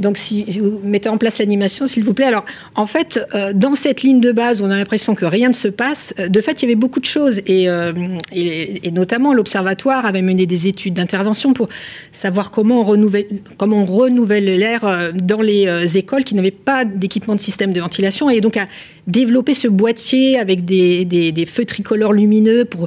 Donc 0.00 0.18
si 0.18 0.44
vous 0.60 0.80
mettez 0.84 1.08
en 1.08 1.16
place 1.16 1.38
l'animation, 1.38 1.86
s'il 1.86 2.04
vous 2.04 2.14
plaît. 2.14 2.26
Alors 2.26 2.44
en 2.74 2.86
fait, 2.86 3.20
dans 3.54 3.74
cette 3.74 4.02
ligne 4.02 4.20
de 4.20 4.32
base, 4.32 4.60
on 4.60 4.70
a 4.70 4.76
l'impression 4.76 5.14
que 5.14 5.24
rien 5.24 5.48
ne 5.48 5.54
se 5.54 5.68
passe. 5.68 5.93
De 6.18 6.40
fait, 6.40 6.62
il 6.62 6.66
y 6.66 6.66
avait 6.66 6.74
beaucoup 6.74 7.00
de 7.00 7.04
choses 7.04 7.38
et 7.46 7.68
euh, 7.68 7.92
et, 8.32 8.90
notamment 8.90 9.32
l'Observatoire 9.32 10.06
avait 10.06 10.22
mené 10.22 10.46
des 10.46 10.66
études 10.66 10.94
d'intervention 10.94 11.52
pour 11.52 11.68
savoir 12.12 12.50
comment 12.50 12.80
on 12.80 12.84
renouvelle, 12.84 13.26
comment 13.56 13.82
on 13.82 13.84
renouvelle 13.84 14.44
l'air 14.44 14.84
euh, 14.84 15.12
dans 15.12 15.40
les 15.40 15.66
euh, 15.66 15.86
écoles 15.86 16.24
qui 16.24 16.34
n'avaient 16.34 16.50
pas 16.50 16.84
d'équipement 16.84 17.34
de 17.34 17.40
système 17.40 17.72
de 17.72 17.80
ventilation 17.80 18.30
et 18.30 18.40
donc 18.40 18.56
à 18.56 18.66
développer 19.06 19.54
ce 19.54 19.68
boîtier 19.68 20.38
avec 20.38 20.64
des 20.64 21.46
feux 21.48 21.64
tricolores 21.64 22.12
lumineux 22.12 22.64
pour 22.64 22.86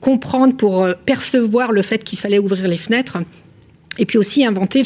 comprendre, 0.00 0.54
pour 0.56 0.86
percevoir 1.06 1.72
le 1.72 1.82
fait 1.82 2.04
qu'il 2.04 2.18
fallait 2.18 2.38
ouvrir 2.38 2.68
les 2.68 2.76
fenêtres 2.76 3.18
et 3.98 4.06
puis 4.06 4.18
aussi 4.18 4.44
inventer, 4.44 4.82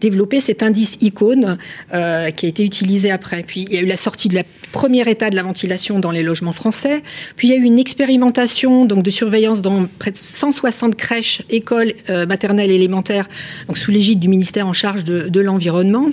développer 0.00 0.40
cet 0.40 0.62
indice 0.62 0.98
icône 1.00 1.58
euh, 1.94 2.30
qui 2.30 2.46
a 2.46 2.48
été 2.48 2.64
utilisé 2.64 3.10
après. 3.10 3.42
Puis 3.42 3.66
il 3.68 3.74
y 3.74 3.78
a 3.78 3.82
eu 3.82 3.86
la 3.86 3.96
sortie 3.96 4.28
de 4.28 4.34
la 4.34 4.44
première 4.72 5.06
état 5.08 5.30
de 5.30 5.36
la 5.36 5.42
ventilation 5.42 5.98
dans 5.98 6.10
les 6.10 6.22
logements 6.22 6.52
français. 6.52 7.02
Puis 7.36 7.48
il 7.48 7.50
y 7.52 7.54
a 7.54 7.58
eu 7.58 7.64
une 7.64 7.78
expérimentation 7.78 8.86
donc 8.86 9.02
de 9.02 9.10
surveillance 9.10 9.62
dans 9.62 9.86
près 9.98 10.10
de 10.10 10.16
160 10.16 10.96
crèches, 10.96 11.42
écoles 11.50 11.92
euh, 12.08 12.26
maternelles 12.26 12.70
élémentaires, 12.70 13.28
donc 13.66 13.78
sous 13.78 13.90
l'égide 13.90 14.18
du 14.18 14.28
ministère 14.28 14.66
en 14.66 14.72
charge 14.72 15.04
de, 15.04 15.28
de 15.28 15.40
l'environnement. 15.40 16.10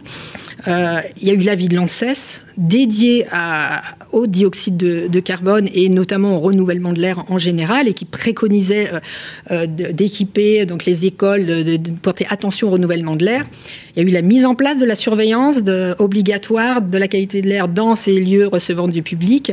Euh, 0.68 1.00
il 1.22 1.28
y 1.28 1.32
a 1.32 1.34
eu 1.34 1.38
l'avis 1.38 1.70
de 1.70 1.76
l'ANSES 1.76 2.42
dédié 2.58 3.26
à, 3.32 3.82
au 4.12 4.28
dioxyde 4.28 4.78
de, 4.78 5.20
carbone 5.20 5.70
et 5.74 5.90
notamment 5.90 6.38
au 6.38 6.40
renouvellement 6.40 6.94
de 6.94 7.00
l'air 7.00 7.26
en 7.30 7.38
général 7.38 7.88
et 7.88 7.94
qui 7.94 8.06
préconisait 8.06 8.90
euh, 8.94 9.00
euh, 9.52 9.68
d'équiper 9.68 10.66
donc 10.66 10.86
les 10.86 11.06
écoles, 11.06 11.46
de, 11.46 11.78
porter 12.02 12.26
attention 12.30 12.68
au 12.68 12.72
renouvellement 12.72 13.16
de 13.16 13.26
l'air. 13.26 13.46
Il 13.96 14.04
y 14.04 14.06
a 14.06 14.10
eu 14.10 14.14
la 14.14 14.22
mise 14.22 14.46
en 14.46 14.56
place 14.56 14.80
de 14.80 14.86
la 14.86 14.96
surveillance 14.96 15.58
obligatoire 15.98 16.82
de 16.82 16.98
la 16.98 17.08
qualité 17.08 17.42
de 17.42 17.48
l'air 17.48 17.68
dans 17.68 17.96
ces 17.96 18.14
lieux 18.14 18.48
recevant 18.48 18.88
du 18.88 19.02
public. 19.02 19.52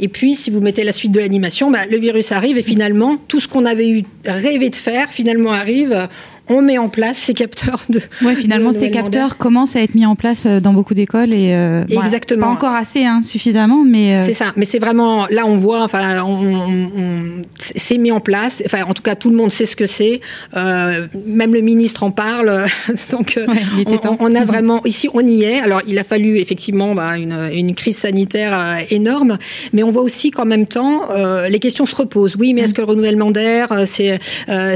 Et 0.00 0.08
puis, 0.08 0.34
si 0.34 0.50
vous 0.50 0.60
mettez 0.60 0.84
la 0.84 0.92
suite 0.92 1.12
de 1.12 1.20
l'animation, 1.20 1.70
bah, 1.70 1.86
le 1.90 1.96
virus 1.96 2.32
arrive 2.32 2.58
et 2.58 2.62
finalement, 2.62 3.16
tout 3.28 3.40
ce 3.40 3.48
qu'on 3.48 3.64
avait 3.64 3.88
eu 3.88 4.02
rêvé 4.26 4.68
de 4.68 4.74
faire, 4.74 5.10
finalement 5.10 5.52
arrive 5.52 6.08
on 6.48 6.62
met 6.62 6.78
en 6.78 6.88
place 6.88 7.16
ces 7.16 7.34
capteurs 7.34 7.82
de. 7.88 8.00
Ouais, 8.22 8.34
finalement, 8.36 8.72
ces 8.72 8.90
capteurs 8.90 9.36
commencent 9.36 9.76
à 9.76 9.82
être 9.82 9.94
mis 9.94 10.06
en 10.06 10.16
place 10.16 10.44
euh, 10.46 10.60
dans 10.60 10.72
beaucoup 10.72 10.94
d'écoles 10.94 11.34
et 11.34 11.54
euh, 11.54 11.84
exactement 11.88 12.46
pas 12.46 12.52
encore 12.52 12.74
assez, 12.74 13.04
hein, 13.04 13.20
suffisamment, 13.22 13.84
mais 13.84 14.14
euh, 14.14 14.26
c'est 14.26 14.34
ça. 14.34 14.52
Mais 14.56 14.64
c'est 14.64 14.78
vraiment 14.78 15.26
là, 15.30 15.46
on 15.46 15.56
voit, 15.56 15.82
enfin, 15.82 16.22
on, 16.22 16.90
on, 16.96 17.42
c'est 17.58 17.98
mis 17.98 18.12
en 18.12 18.20
place. 18.20 18.62
Enfin, 18.64 18.84
en 18.84 18.94
tout 18.94 19.02
cas, 19.02 19.14
tout 19.14 19.30
le 19.30 19.36
monde 19.36 19.50
sait 19.50 19.66
ce 19.66 19.76
que 19.76 19.86
c'est. 19.86 20.20
Euh, 20.56 21.06
même 21.26 21.52
le 21.52 21.60
ministre 21.60 22.02
en 22.02 22.10
parle. 22.10 22.66
Donc, 23.10 23.34
ouais, 23.36 23.84
on, 24.04 24.16
on, 24.20 24.34
a 24.34 24.44
vraiment 24.44 24.82
ici, 24.84 25.08
on 25.12 25.26
y 25.26 25.42
est. 25.42 25.60
Alors, 25.60 25.82
il 25.86 25.98
a 25.98 26.04
fallu 26.04 26.38
effectivement 26.38 26.94
bah, 26.94 27.18
une, 27.18 27.50
une, 27.52 27.74
crise 27.74 27.96
sanitaire 27.96 28.84
énorme, 28.90 29.38
mais 29.72 29.82
on 29.82 29.90
voit 29.90 30.02
aussi 30.02 30.30
qu'en 30.30 30.44
même 30.44 30.66
temps, 30.66 31.08
les 31.48 31.58
questions 31.58 31.86
se 31.86 31.94
reposent. 31.94 32.36
Oui, 32.36 32.54
mais 32.54 32.62
est-ce 32.62 32.70
mm. 32.70 32.74
que 32.74 32.80
le 32.80 32.86
renouvellement 32.86 33.30
d'air, 33.30 33.82
c'est 33.86 34.18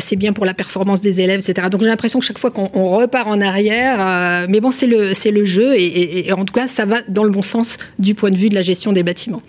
c'est 0.00 0.16
bien 0.16 0.32
pour 0.32 0.44
la 0.44 0.54
performance 0.54 1.00
des 1.00 1.20
élèves, 1.20 1.40
etc. 1.40 1.59
Donc 1.68 1.80
j'ai 1.80 1.88
l'impression 1.88 2.20
que 2.20 2.24
chaque 2.24 2.38
fois 2.38 2.50
qu'on 2.50 2.68
repart 2.68 3.28
en 3.28 3.40
arrière, 3.40 4.00
euh, 4.00 4.46
mais 4.48 4.60
bon, 4.60 4.70
c'est 4.70 4.86
le, 4.86 5.12
le 5.30 5.44
jeu 5.44 5.74
et, 5.74 6.28
et, 6.28 6.32
en 6.32 6.44
tout 6.44 6.54
cas, 6.54 6.68
ça 6.68 6.86
va 6.86 7.02
dans 7.08 7.24
le 7.24 7.30
bon 7.30 7.42
sens 7.42 7.76
du 7.98 8.14
point 8.14 8.30
de 8.30 8.36
vue 8.36 8.48
de 8.48 8.54
la 8.54 8.62
gestion 8.62 8.92
des 8.92 9.02
bâtiments. 9.02 9.42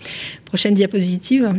Prochaine 0.44 0.74
diapositive. 0.74 1.52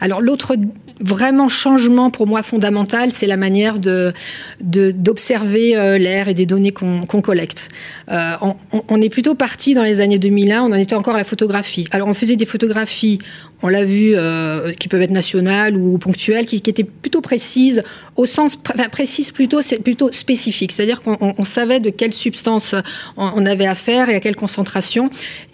Alors 0.00 0.20
l'autre 0.20 0.56
vraiment 1.00 1.48
changement 1.48 2.10
pour 2.10 2.26
moi 2.26 2.42
fondamental, 2.42 3.12
c'est 3.12 3.26
la 3.26 3.36
manière 3.36 3.78
de, 3.78 4.12
d'observer 4.60 5.76
euh, 5.76 5.98
l'air 5.98 6.28
et 6.28 6.34
des 6.34 6.46
données 6.46 6.72
qu'on, 6.72 7.04
collecte. 7.04 7.68
Euh, 8.10 8.32
on, 8.40 8.54
on, 8.88 9.00
est 9.02 9.08
plutôt 9.08 9.34
parti 9.34 9.74
dans 9.74 9.82
les 9.82 10.00
années 10.00 10.18
2001, 10.18 10.62
on 10.62 10.66
en 10.66 10.74
était 10.74 10.94
encore 10.94 11.14
à 11.14 11.18
la 11.18 11.24
photographie. 11.24 11.86
Alors 11.90 12.08
on 12.08 12.14
faisait 12.14 12.36
des 12.36 12.46
photographies 12.46 13.18
on 13.62 13.68
l'a 13.68 13.84
vu, 13.84 14.12
euh, 14.14 14.72
qui 14.72 14.88
peuvent 14.88 15.02
être 15.02 15.10
nationales 15.10 15.76
ou 15.76 15.98
ponctuelles, 15.98 16.44
qui, 16.46 16.56
étaient 16.56 16.84
plutôt 16.84 17.20
précises, 17.20 17.82
au 18.16 18.26
sens 18.26 18.58
enfin, 18.68 18.88
plutôt, 19.32 19.62
c'est 19.62 19.78
plutôt 19.78 20.12
spécifique. 20.12 20.72
C'est-à-dire 20.72 21.00
qu'on 21.02 21.44
savait 21.44 21.80
de 21.80 21.90
quelle 21.90 22.12
substance 22.12 22.74
on, 23.16 23.46
avait 23.46 23.66
affaire 23.66 24.10
et 24.10 24.14
à 24.14 24.20
quelle 24.20 24.36
concentration. 24.36 25.10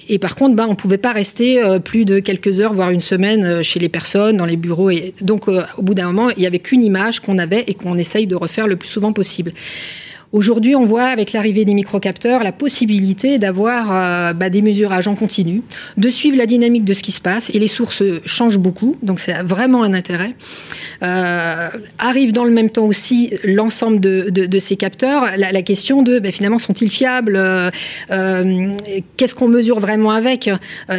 Et 0.09 0.19
par 0.19 0.35
contre, 0.35 0.57
bah, 0.57 0.67
on 0.67 0.73
ne 0.73 0.77
pouvait 0.77 0.99
pas 0.99 1.13
rester 1.13 1.63
euh, 1.63 1.79
plus 1.79 2.05
de 2.05 2.19
quelques 2.19 2.61
heures, 2.61 2.75
voire 2.75 2.91
une 2.91 3.01
semaine 3.01 3.45
euh, 3.45 3.63
chez 3.63 3.79
les 3.79 3.89
personnes, 3.89 4.37
dans 4.37 4.47
les 4.47 4.57
bureaux. 4.57 4.91
Et 4.91 5.15
donc, 5.21 5.49
au 5.49 5.83
bout 5.83 5.95
d'un 5.95 6.07
moment, 6.07 6.31
il 6.31 6.41
n'y 6.41 6.47
avait 6.47 6.59
qu'une 6.59 6.83
image 6.83 7.21
qu'on 7.21 7.39
avait 7.39 7.65
et 7.67 7.75
qu'on 7.75 7.97
essaye 7.99 8.27
de 8.27 8.35
refaire 8.35 8.67
le 8.67 8.77
plus 8.77 8.89
souvent 8.89 9.13
possible. 9.13 9.53
Aujourd'hui, 10.33 10.75
on 10.75 10.87
voit 10.87 11.05
avec 11.05 11.35
l'arrivée 11.35 11.67
des 11.67 11.75
microcapteurs 11.75 12.43
la 12.43 12.53
possibilité 12.53 13.39
d'avoir 13.39 13.95
euh, 13.95 14.33
bah, 14.33 14.49
des 14.49 14.63
mesurages 14.63 15.07
en 15.07 15.15
continu, 15.15 15.61
de 15.99 16.09
suivre 16.09 16.39
la 16.39 16.47
dynamique 16.47 16.87
de 16.87 16.95
ce 16.95 17.03
qui 17.03 17.13
se 17.13 17.21
passe 17.21 17.51
et 17.51 17.59
les 17.59 17.69
sources 17.69 18.03
changent 18.25 18.57
beaucoup, 18.57 18.97
donc 19.03 19.21
c'est 19.21 19.35
vraiment 19.43 19.83
un 19.83 19.93
intérêt. 19.93 20.35
Euh, 21.03 21.69
arrive 21.99 22.33
dans 22.33 22.45
le 22.45 22.51
même 22.51 22.71
temps 22.71 22.87
aussi 22.87 23.35
l'ensemble 23.45 24.01
de, 24.01 24.59
ces 24.59 24.77
capteurs, 24.77 25.27
la, 25.37 25.63
question 25.63 26.03
de 26.03 26.19
bah, 26.19 26.33
finalement 26.33 26.59
sont-ils 26.59 26.91
fiables, 26.91 27.37
euh, 27.37 27.71
euh 28.11 28.73
qu'est-ce 29.19 29.35
qu'on 29.35 29.49
mesure 29.49 29.81
vraiment 29.81 30.13
avec, 30.13 30.49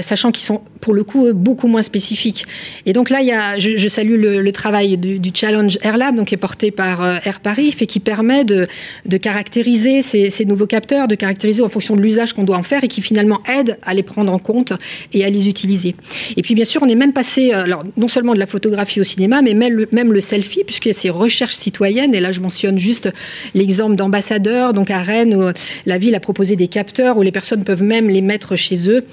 sachant 0.02 0.32
qu'ils 0.32 0.46
sont 0.46 0.62
pour 0.80 0.94
le 0.94 1.04
coup 1.04 1.32
beaucoup 1.34 1.68
moins 1.68 1.82
spécifiques. 1.82 2.46
Et 2.86 2.94
donc 2.94 3.10
là, 3.10 3.22
il 3.22 3.28
y 3.28 3.32
a, 3.32 3.58
je, 3.58 3.88
salue 3.88 4.20
le, 4.20 4.52
travail 4.52 4.98
du, 4.98 5.18
du, 5.18 5.32
Challenge 5.34 5.78
Air 5.82 5.98
Lab, 5.98 6.16
donc 6.16 6.28
qui 6.28 6.36
est 6.36 6.38
porté 6.38 6.72
par 6.72 7.04
Air 7.26 7.40
Paris, 7.40 7.74
et 7.80 7.88
qui 7.88 8.00
permet 8.00 8.44
de, 8.44 8.68
de 9.06 9.18
caractériser 9.24 10.02
ces, 10.02 10.46
nouveaux 10.46 10.68
capteurs, 10.68 11.08
de 11.08 11.16
caractériser 11.16 11.62
en 11.62 11.70
fonction 11.70 11.96
de 11.96 12.02
l'usage 12.02 12.34
qu'on 12.34 12.44
doit 12.44 12.58
en 12.58 12.64
faire 12.64 12.84
et 12.84 12.90
qui 12.90 13.02
finalement 13.02 13.40
aide 13.58 13.80
à 13.82 13.94
les 13.94 14.04
prendre 14.04 14.32
en 14.32 14.38
compte 14.38 14.74
et 15.14 15.24
à 15.24 15.30
les 15.30 15.48
utiliser. 15.48 15.96
Et 16.36 16.42
puis 16.42 16.56
bien 16.56 16.66
sûr, 16.66 16.84
on 16.84 16.90
est 16.90 16.96
même 16.96 17.14
passé, 17.14 17.54
euh, 17.54 17.64
alors 17.64 17.86
non 17.96 18.10
seulement 18.10 18.34
de 18.34 18.40
la 18.40 18.48
photographie 18.48 19.00
au 19.00 19.06
cinéma, 19.06 19.42
mais 19.42 19.54
même 19.54 19.74
le, 19.74 19.88
même 19.94 20.12
le 20.12 20.20
selfie, 20.20 20.66
puisqu'il 20.66 20.90
y 20.90 20.92
a 20.92 20.94
ces 20.94 21.10
recherches 21.10 21.56
citoyennes. 21.56 22.14
Et 22.14 22.20
là, 22.20 22.34
je 22.34 22.42
mentionne 22.42 22.78
juste 22.78 23.10
l'exemple 23.54 23.96
d'ambassadeurs, 23.96 24.74
donc 24.74 24.92
à 24.92 25.00
Rennes, 25.00 25.34
où 25.34 25.44
la 25.86 25.98
ville 25.98 26.16
a 26.16 26.20
proposé 26.20 26.58
des 26.58 26.68
capteurs 26.68 27.18
où 27.18 27.22
les 27.22 27.32
personnes 27.32 27.64
peuvent 27.64 27.84
même 27.84 28.10
les 28.10 28.22
mettre 28.22 28.58
chez 28.58 28.90
eux 28.90 29.06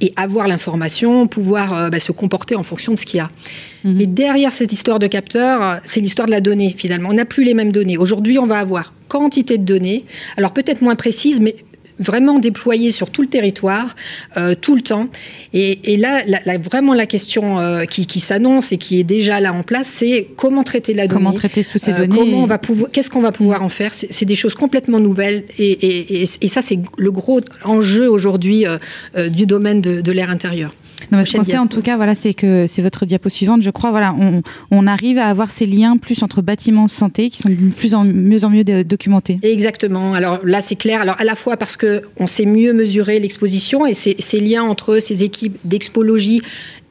et 0.00 0.12
avoir 0.16 0.48
l'information, 0.48 1.26
pouvoir 1.26 1.74
euh, 1.74 1.90
bah, 1.90 2.00
se 2.00 2.12
comporter 2.12 2.54
en 2.54 2.62
fonction 2.62 2.92
de 2.92 2.98
ce 2.98 3.04
qu'il 3.04 3.18
y 3.18 3.20
a. 3.20 3.30
Mmh. 3.84 3.92
Mais 3.92 4.06
derrière 4.06 4.52
cette 4.52 4.72
histoire 4.72 4.98
de 4.98 5.06
capteur, 5.06 5.80
c'est 5.84 6.00
l'histoire 6.00 6.26
de 6.26 6.32
la 6.32 6.40
donnée 6.40 6.74
finalement. 6.76 7.10
On 7.10 7.14
n'a 7.14 7.24
plus 7.24 7.44
les 7.44 7.54
mêmes 7.54 7.72
données. 7.72 7.98
Aujourd'hui, 7.98 8.38
on 8.38 8.46
va 8.46 8.58
avoir 8.58 8.92
quantité 9.08 9.58
de 9.58 9.64
données, 9.64 10.04
alors 10.36 10.52
peut-être 10.52 10.82
moins 10.82 10.94
précises, 10.94 11.40
mais 11.40 11.56
vraiment 12.00 12.38
déployé 12.38 12.90
sur 12.90 13.10
tout 13.10 13.22
le 13.22 13.28
territoire, 13.28 13.94
euh, 14.36 14.54
tout 14.60 14.74
le 14.74 14.80
temps. 14.80 15.08
Et, 15.52 15.92
et 15.92 15.96
là, 15.96 16.22
la, 16.26 16.40
la, 16.44 16.58
vraiment 16.58 16.94
la 16.94 17.06
question 17.06 17.60
euh, 17.60 17.84
qui, 17.84 18.06
qui 18.06 18.18
s'annonce 18.18 18.72
et 18.72 18.78
qui 18.78 18.98
est 18.98 19.04
déjà 19.04 19.38
là 19.38 19.52
en 19.52 19.62
place, 19.62 19.86
c'est 19.86 20.26
comment 20.36 20.64
traiter 20.64 20.94
la 20.94 21.06
comment 21.06 21.30
donnée. 21.30 21.38
Comment 21.38 21.38
traiter 21.38 21.62
ces 21.62 21.92
euh, 21.92 22.06
données 22.06 22.16
Comment 22.16 22.42
on 22.42 22.46
va 22.46 22.58
pouvoir 22.58 22.90
Qu'est-ce 22.90 23.10
qu'on 23.10 23.22
va 23.22 23.32
pouvoir 23.32 23.62
en 23.62 23.68
faire 23.68 23.92
C'est 23.94 24.24
des 24.24 24.34
choses 24.34 24.54
complètement 24.54 24.98
nouvelles. 24.98 25.44
Et, 25.58 26.22
et, 26.22 26.28
et 26.40 26.48
ça, 26.48 26.62
c'est 26.62 26.78
le 26.96 27.12
gros 27.12 27.40
enjeu 27.64 28.10
aujourd'hui 28.10 28.66
euh, 28.66 28.78
euh, 29.16 29.28
du 29.28 29.46
domaine 29.46 29.80
de, 29.80 30.00
de 30.00 30.12
l'air 30.12 30.30
intérieur. 30.30 30.70
Non, 31.10 31.18
mais 31.18 31.24
ce 31.24 31.36
qu'on 31.36 31.44
sait 31.44 31.58
en 31.58 31.66
tout 31.66 31.82
cas, 31.82 31.96
voilà, 31.96 32.14
c'est 32.14 32.34
que 32.34 32.66
c'est 32.66 32.82
votre 32.82 33.06
diapo 33.06 33.28
suivante, 33.28 33.62
je 33.62 33.70
crois. 33.70 33.90
Voilà, 33.90 34.14
on, 34.18 34.42
on, 34.70 34.86
arrive 34.86 35.18
à 35.18 35.26
avoir 35.26 35.50
ces 35.50 35.66
liens 35.66 35.96
plus 35.96 36.22
entre 36.22 36.42
bâtiments 36.42 36.88
santé 36.88 37.30
qui 37.30 37.38
sont 37.38 37.48
de 37.48 37.54
plus 37.70 37.94
en 37.94 38.04
mieux 38.04 38.44
en 38.44 38.50
mieux 38.50 38.64
documentés. 38.64 39.38
Exactement. 39.42 40.14
Alors 40.14 40.40
là, 40.44 40.60
c'est 40.60 40.76
clair. 40.76 41.00
Alors 41.00 41.16
à 41.18 41.24
la 41.24 41.34
fois 41.34 41.56
parce 41.56 41.76
que 41.76 42.02
on 42.18 42.26
sait 42.26 42.46
mieux 42.46 42.72
mesurer 42.72 43.18
l'exposition 43.20 43.86
et 43.86 43.94
ces, 43.94 44.16
ces 44.18 44.40
liens 44.40 44.62
entre 44.62 44.98
ces 44.98 45.24
équipes 45.24 45.56
d'expologie 45.64 46.42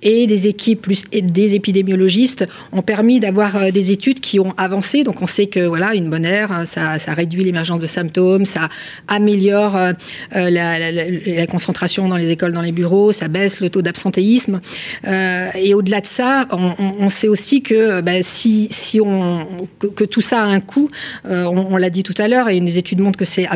et 0.01 0.27
des 0.27 0.47
équipes 0.47 0.81
plus 0.81 1.03
des 1.11 1.55
épidémiologistes 1.55 2.45
ont 2.71 2.81
permis 2.81 3.19
d'avoir 3.19 3.55
euh, 3.55 3.71
des 3.71 3.91
études 3.91 4.19
qui 4.19 4.39
ont 4.39 4.53
avancé. 4.57 5.03
Donc 5.03 5.21
on 5.21 5.27
sait 5.27 5.47
que 5.47 5.65
voilà 5.65 5.95
une 5.95 6.09
bonne 6.09 6.25
air, 6.25 6.51
hein, 6.51 6.63
ça, 6.65 6.97
réduit 7.13 7.43
l'émergence 7.43 7.81
de 7.81 7.87
symptômes, 7.87 8.45
ça 8.45 8.69
améliore 9.07 9.75
euh, 9.75 9.93
la, 10.31 10.91
la, 10.91 11.47
concentration 11.47 12.07
dans 12.07 12.17
les 12.17 12.31
écoles, 12.31 12.53
dans 12.53 12.61
les 12.61 12.71
bureaux, 12.71 13.11
ça 13.11 13.27
baisse 13.27 13.59
le 13.59 13.69
taux 13.69 13.81
d'absentéisme. 13.81 14.61
Euh, 15.07 15.49
et 15.55 15.73
au-delà 15.73 16.01
de 16.01 16.07
ça, 16.07 16.47
on, 16.51 17.09
sait 17.09 17.27
aussi 17.27 17.61
que 17.61 18.01
bah, 18.01 18.21
si, 18.21 18.69
on 19.03 19.67
que, 19.79 20.03
tout 20.03 20.21
ça 20.21 20.43
a 20.43 20.45
un 20.45 20.59
coût, 20.59 20.87
euh, 21.25 21.45
on, 21.45 21.73
on 21.73 21.77
l'a 21.77 21.89
dit 21.89 22.03
tout 22.03 22.13
à 22.17 22.27
l'heure, 22.27 22.49
et 22.49 22.57
une 22.57 22.65
des 22.65 22.77
études 22.77 22.99
montrent 22.99 23.19
que 23.19 23.25
c'est 23.25 23.47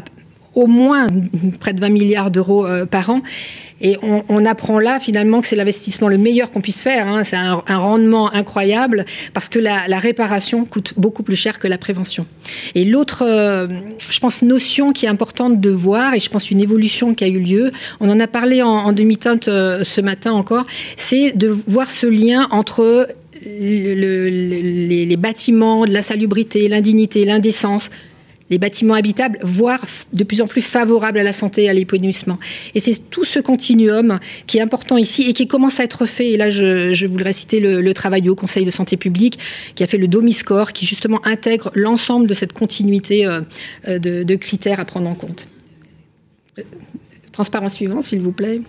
au 0.55 0.67
moins 0.67 1.07
près 1.59 1.73
de 1.73 1.79
20 1.79 1.89
milliards 1.89 2.31
d'euros 2.31 2.65
euh, 2.65 2.85
par 2.85 3.09
an. 3.09 3.21
Et 3.85 3.97
on, 4.01 4.45
apprend 4.45 4.79
là 4.79 5.01
finalement 5.01 5.41
que 5.41 5.47
c'est 5.47 5.57
l'investissement 5.57 6.07
le 6.07 6.17
meilleur 6.17 6.51
qu'on 6.51 6.61
puisse 6.61 6.79
faire. 6.79 7.05
Hein. 7.05 7.25
C'est 7.25 7.35
un, 7.35 7.61
rendement 7.67 8.33
incroyable 8.33 9.03
parce 9.33 9.49
que 9.49 9.59
la, 9.59 9.99
réparation 9.99 10.63
coûte 10.63 10.93
beaucoup 10.95 11.21
plus 11.21 11.35
cher 11.35 11.59
que 11.59 11.67
la 11.67 11.77
prévention. 11.77 12.25
Et 12.75 12.85
l'autre, 12.85 13.23
euh, 13.25 13.67
je 14.09 14.19
pense, 14.19 14.41
notion 14.41 14.93
qui 14.93 15.05
est 15.05 15.09
importante 15.09 15.59
de 15.59 15.69
voir, 15.69 16.13
et 16.13 16.19
je 16.19 16.29
pense 16.29 16.49
une 16.49 16.61
évolution 16.61 17.13
qui 17.13 17.25
a 17.25 17.27
eu 17.27 17.39
lieu, 17.39 17.71
on 17.99 18.09
en 18.09 18.19
a 18.21 18.27
parlé 18.27 18.61
en, 18.61 18.93
demi-teinte 18.93 19.49
euh, 19.49 19.83
ce 19.83 19.99
matin 19.99 20.31
encore, 20.31 20.65
c'est 20.95 21.31
de 21.35 21.49
voir 21.49 21.91
ce 21.91 22.07
lien 22.07 22.47
entre 22.51 23.09
les, 23.45 25.05
les, 25.05 25.17
bâtiments, 25.17 25.83
la 25.83 26.01
salubrité, 26.01 26.69
l'indignité, 26.69 27.25
l'indécence, 27.25 27.89
les 28.53 28.59
bâtiments 28.59 28.93
habitables, 28.93 29.39
voire 29.41 29.83
de 30.13 30.23
plus 30.23 30.39
en 30.39 30.47
plus 30.47 30.61
favorables 30.61 31.17
à 31.17 31.23
la 31.23 31.33
santé 31.33 31.63
et 31.63 31.69
à 31.69 31.73
l'épanouissement. 31.73 32.37
Et 32.75 32.79
c'est 32.79 33.09
tout 33.09 33.25
ce 33.25 33.39
continuum 33.39 34.19
qui 34.45 34.59
est 34.59 34.61
important 34.61 34.95
ici 34.95 35.23
et 35.27 35.33
qui 35.33 35.47
commence 35.47 35.79
à 35.79 35.83
être 35.83 36.05
fait. 36.05 36.33
Et 36.33 36.37
là, 36.37 36.51
je, 36.51 37.05
voudrais 37.07 37.33
citer 37.33 37.59
le, 37.59 37.93
travail 37.93 38.21
du 38.21 38.29
Haut 38.29 38.35
Conseil 38.35 38.63
de 38.63 38.71
santé 38.71 38.95
publique 38.95 39.39
qui 39.73 39.83
a 39.83 39.87
fait 39.87 39.97
le 39.97 40.07
DOMI-Score, 40.07 40.71
qui 40.71 40.85
justement 40.85 41.19
intègre 41.25 41.71
l'ensemble 41.73 42.27
de 42.27 42.33
cette 42.35 42.53
continuité 42.53 43.25
euh, 43.25 43.39
euh, 43.87 43.97
de, 43.97 44.35
critères 44.35 44.79
à 44.79 44.85
prendre 44.85 45.09
en 45.09 45.15
compte. 45.15 45.47
Transparence 47.31 47.73
suivant, 47.73 48.03
s'il 48.03 48.21
vous 48.21 48.31
plaît. 48.31 48.61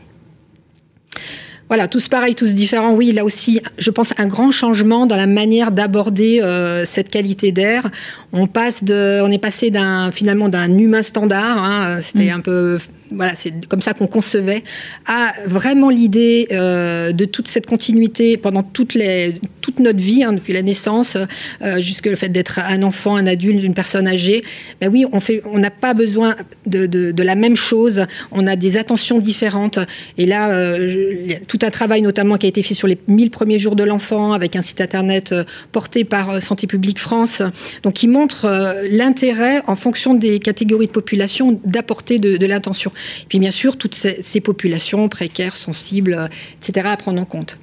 Voilà, 1.69 1.89
tous 1.89 2.09
pareils, 2.09 2.35
tous 2.35 2.55
différents. 2.55 2.95
Oui, 2.95 3.13
là 3.13 3.25
aussi, 3.25 3.61
je 3.79 3.91
pense 3.91 4.13
un 4.19 4.27
grand 4.27 4.51
changement 4.51 5.07
dans 5.07 5.17
la 5.17 5.27
manière 5.27 5.73
d'aborder 5.73 6.41
euh, 6.43 6.85
cette 6.85 7.09
qualité 7.09 7.53
d'air. 7.53 7.91
On 8.33 8.47
passe 8.47 8.85
de, 8.85 9.21
on 9.23 9.31
est 9.31 9.39
passé 9.39 9.71
d'un 9.71 10.11
finalement 10.11 10.49
d'un 10.49 10.77
humain 10.77 11.03
standard. 11.03 11.63
Hein, 11.63 12.01
C'était 12.03 12.31
mm. 12.31 12.37
un 12.37 12.41
peu 12.41 12.79
voilà, 13.15 13.35
c'est 13.35 13.67
comme 13.67 13.81
ça 13.81 13.95
qu'on 13.95 14.07
concevait, 14.07 14.63
a 15.07 15.33
vraiment 15.47 15.91
l'idée 15.91 16.49
euh, 16.53 17.13
de 17.13 17.25
toute 17.25 17.49
cette 17.49 17.67
continuité 17.67 18.37
pendant 18.37 18.63
toute, 18.63 18.95
les, 18.95 19.41
toute 19.61 19.81
notre 19.81 20.01
vie, 20.01 20.25
hein, 20.25 20.33
depuis 20.33 20.53
la 20.53 20.63
naissance 20.63 21.17
euh, 21.63 21.81
jusqu'à 21.81 22.11
le 22.11 22.17
fait 22.17 22.29
d'être 22.29 22.59
un 22.59 22.83
enfant, 22.83 23.17
un 23.17 23.27
adulte, 23.27 23.63
une 23.63 23.75
personne 23.75 24.07
âgée. 24.07 24.45
Ben 24.81 24.91
oui, 24.93 25.07
on 25.13 25.21
fait, 25.21 25.43
on 25.51 25.59
n'a 25.59 25.71
pas 25.71 25.95
besoin 25.95 26.37
de, 26.67 26.87
de, 26.87 27.23
la 27.23 27.35
même 27.35 27.57
chose. 27.57 28.05
On 28.33 28.47
a 28.47 28.57
des 28.57 28.77
attentions 28.77 29.19
différentes. 29.19 29.79
Et 30.19 30.27
là, 30.27 30.55
euh, 30.55 31.29
tout 31.49 31.59
un 31.63 31.71
travail 31.71 32.03
notamment 32.03 32.37
qui 32.37 32.47
a 32.47 32.49
été 32.49 32.63
fait 32.63 32.75
sur 32.75 32.89
les 32.89 32.99
1000 33.09 33.31
premiers 33.31 33.59
jours 33.59 33.77
de 33.77 33.85
l'enfant 33.85 34.33
avec 34.33 34.57
un 34.57 34.63
site 34.63 34.81
internet 34.81 35.35
porté 35.73 36.05
par 36.05 36.43
Santé 36.43 36.67
publique 36.67 36.99
France, 36.99 37.43
donc 37.83 37.95
qui 37.95 38.09
montre 38.09 38.77
l'intérêt 38.91 39.63
en 39.67 39.77
fonction 39.77 40.15
des 40.15 40.39
catégories 40.39 40.87
de 40.87 40.93
population 40.93 41.59
d'apporter 41.65 42.19
de, 42.19 42.37
de 42.37 42.47
l'intention. 42.47 42.91
Puis 43.29 43.39
bien 43.39 43.51
sûr, 43.51 43.77
toutes 43.77 43.95
ces, 43.95 44.41
populations 44.41 45.09
précaires, 45.09 45.57
sensibles, 45.57 46.29
etc., 46.61 46.89
à 46.91 46.97
prendre 46.97 47.21
en 47.21 47.25
compte. 47.25 47.59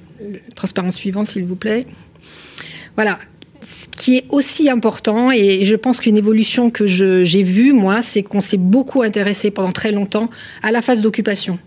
Transparence 0.54 0.96
suivante, 0.96 1.26
s'il 1.26 1.44
vous 1.44 1.56
plaît. 1.56 1.84
Voilà. 2.96 3.18
Ce 3.60 3.86
qui 3.96 4.16
est 4.16 4.24
aussi 4.28 4.68
important, 4.68 5.30
et 5.30 5.64
je 5.64 5.76
pense 5.76 6.00
qu'une 6.00 6.16
évolution 6.16 6.70
que 6.70 6.88
j'ai 6.88 7.42
vue, 7.44 7.72
moi, 7.72 8.02
c'est 8.02 8.24
qu'on 8.24 8.40
s'est 8.40 8.56
beaucoup 8.56 9.02
intéressé 9.02 9.52
pendant 9.52 9.70
très 9.70 9.92
longtemps 9.92 10.30
à 10.64 10.72
la 10.72 10.82
phase 10.82 11.00
d'occupation 11.00 11.60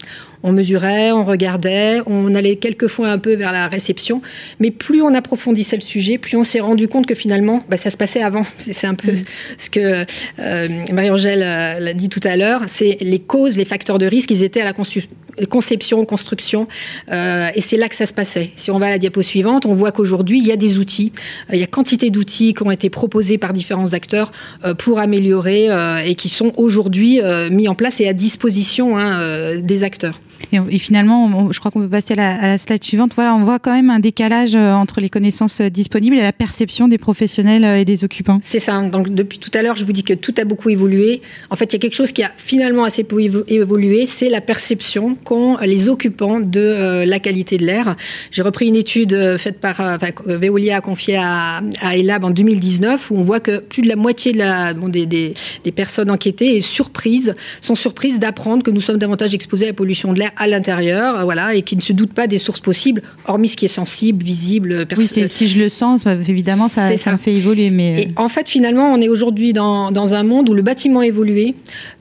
on 0.46 0.52
mesurait, 0.52 1.12
on 1.12 1.26
regardait, 1.26 2.02
on 2.06 2.36
allait 2.36 2.56
quelquefois 2.56 3.10
un 3.10 3.18
peu 3.18 3.34
vers 3.34 3.52
la 3.52 3.68
réception, 3.68 4.22
mais 4.60 4.70
plus 4.70 5.02
on 5.02 5.14
approfondissait 5.16 5.76
le 5.76 5.82
sujet, 5.82 6.20
plus 6.20 6.38
on 6.38 6.44
s'est 6.44 6.60
rendu 6.60 6.88
compte 6.88 7.08
que 7.08 7.16
finalement, 7.16 7.62
bah, 7.68 7.78
ça 7.78 7.90
se 7.90 7.98
passait 7.98 8.22
avant. 8.22 8.44
C'est 8.60 8.86
un 8.86 8.94
peu 8.94 9.12
mm. 9.12 9.24
ce 9.58 9.70
que 9.72 10.06
euh, 10.40 10.68
Marie-Angèle 10.94 11.42
euh, 11.42 11.80
l'a 11.80 11.94
dit 11.94 12.10
tout 12.10 12.20
à 12.24 12.36
l'heure, 12.36 12.62
c'est 12.68 12.98
les 13.02 13.20
causes, 13.20 13.58
les 13.58 13.66
facteurs 13.66 13.98
de 13.98 14.06
risque, 14.06 14.30
ils 14.30 14.44
étaient 14.44 14.62
à 14.62 14.66
la 14.66 15.46
conception, 15.48 16.06
construction, 16.06 16.68
euh, 17.12 17.48
et 17.56 17.62
c'est 17.62 17.78
là 17.78 17.90
que 17.90 17.96
ça 17.96 18.06
se 18.06 18.14
passait. 18.14 18.52
Si 18.56 18.70
on 18.70 18.78
va 18.78 18.88
à 18.88 18.92
la 18.92 19.00
diapo 19.00 19.24
suivante, 19.24 19.66
on 19.66 19.74
voit 19.74 19.92
qu'aujourd'hui, 19.92 20.38
il 20.40 20.46
y 20.46 20.52
a 20.52 20.58
des 20.58 20.78
outils, 20.78 21.12
il 21.52 21.60
y 21.60 21.64
a 21.64 21.68
quantité 21.68 22.12
d'outils 22.12 22.54
qui 22.54 22.64
ont 22.64 22.72
été 22.72 22.92
proposés 22.92 23.40
par 23.40 23.52
différents 23.52 23.94
acteurs 23.94 24.32
pour 24.78 25.00
améliorer 25.00 25.70
et 26.06 26.16
qui 26.16 26.30
sont 26.30 26.54
aujourd'hui 26.58 27.20
mis 27.50 27.68
en 27.68 27.76
place 27.76 28.00
et 28.00 28.08
à 28.08 28.14
disposition 28.14 28.98
hein, 28.98 29.58
des 29.58 29.84
acteurs. 29.84 30.20
Et, 30.52 30.78
finalement, 30.80 31.52
je 31.52 31.60
crois 31.60 31.72
qu'on 31.72 31.82
peut 31.82 31.90
passer 31.90 32.14
à 32.14 32.48
la, 32.48 32.58
slide 32.58 32.84
suivante. 32.84 33.12
Voilà, 33.16 33.36
on 33.36 33.44
voit 33.44 33.60
quand 33.60 33.74
même 33.74 33.90
un 33.90 34.00
décalage 34.00 34.56
euh, 34.56 34.74
entre 34.74 35.02
les 35.02 35.10
connaissances 35.10 35.62
euh, 35.62 35.70
disponibles 35.70 36.16
et 36.16 36.22
la 36.22 36.34
perception 36.34 36.88
des 36.88 36.98
professionnels 36.98 37.66
euh, 37.66 37.80
et 37.80 37.86
des 37.86 38.04
occupants. 38.04 38.40
C'est 38.42 38.60
ça. 38.60 38.82
Donc 38.82 39.10
depuis 39.10 39.40
tout 39.40 39.52
à 39.54 39.62
l'heure, 39.62 39.76
je 39.76 39.86
vous 39.86 39.92
dis 39.92 40.04
que 40.04 40.14
tout 40.14 40.34
a 40.38 40.44
beaucoup 40.44 40.70
évolué. 40.70 41.22
En 41.50 41.56
fait, 41.56 41.66
il 41.66 41.74
y 41.74 41.76
a 41.78 41.80
quelque 41.80 41.96
chose 41.96 42.12
qui 42.12 42.24
a 42.24 42.32
finalement 42.36 42.84
assez 42.84 43.04
peu 43.04 43.22
évolué, 43.48 44.06
c'est 44.06 44.30
la 44.30 44.42
perception 44.42 45.16
qu'ont 45.16 45.58
les 45.62 45.90
occupants 45.90 46.40
de 46.40 47.06
la 47.06 47.20
qualité 47.20 47.58
de 47.58 47.66
l'air. 47.66 47.96
J'ai 48.32 48.42
repris 48.42 48.68
une 48.68 48.76
étude 48.76 49.38
faite 49.38 49.60
par 49.60 50.00
Veolia 50.26 50.82
confiée 50.82 51.18
à, 51.18 51.62
ELAB 51.94 52.26
en 52.26 52.30
2019 52.32 53.12
où 53.12 53.16
on 53.18 53.24
voit 53.24 53.40
que 53.40 53.60
plus 53.60 53.82
de 53.82 53.88
la 53.88 53.96
moitié 53.96 54.34
des, 54.34 55.34
personnes 55.72 56.10
enquêtées 56.10 56.58
est 56.58 56.62
surprise, 56.62 57.34
sont 57.62 57.76
surprises 57.76 58.20
d'apprendre 58.20 58.64
que 58.64 58.72
nous 58.72 58.82
sommes 58.82 58.98
davantage 58.98 59.34
exposés 59.34 59.66
à 59.66 59.70
la 59.70 59.74
pollution 59.74 60.14
de 60.14 60.20
l'air 60.20 60.25
à 60.36 60.48
l'intérieur, 60.48 61.24
voilà, 61.24 61.56
et 61.56 61.62
qui 61.62 61.76
ne 61.76 61.82
se 61.82 61.94
doutent 61.94 62.14
pas 62.14 62.28
des 62.28 62.38
sources 62.38 62.60
possibles, 62.60 63.02
hormis 63.26 63.50
ce 63.50 63.58
qui 63.58 63.66
est 63.66 63.70
sensible, 63.70 64.24
visible. 64.24 64.88
Oui, 64.98 65.08
si 65.08 65.48
je 65.48 65.60
le 65.60 65.70
sens, 65.70 66.04
bah, 66.04 66.16
évidemment, 66.16 66.68
ça, 66.68 66.98
ça, 66.98 67.12
me 67.12 67.18
fait 67.18 67.34
évoluer. 67.34 67.70
Mais... 67.70 68.02
Et 68.02 68.08
en 68.16 68.30
fait, 68.30 68.50
finalement, 68.50 68.94
on 68.94 69.02
est 69.02 69.10
aujourd'hui 69.10 69.54
dans, 69.54 69.92
dans 69.92 70.14
un 70.14 70.24
monde 70.24 70.50
où 70.50 70.54
le 70.54 70.62
bâtiment 70.62 71.02
a 71.02 71.06
évolué, 71.06 71.56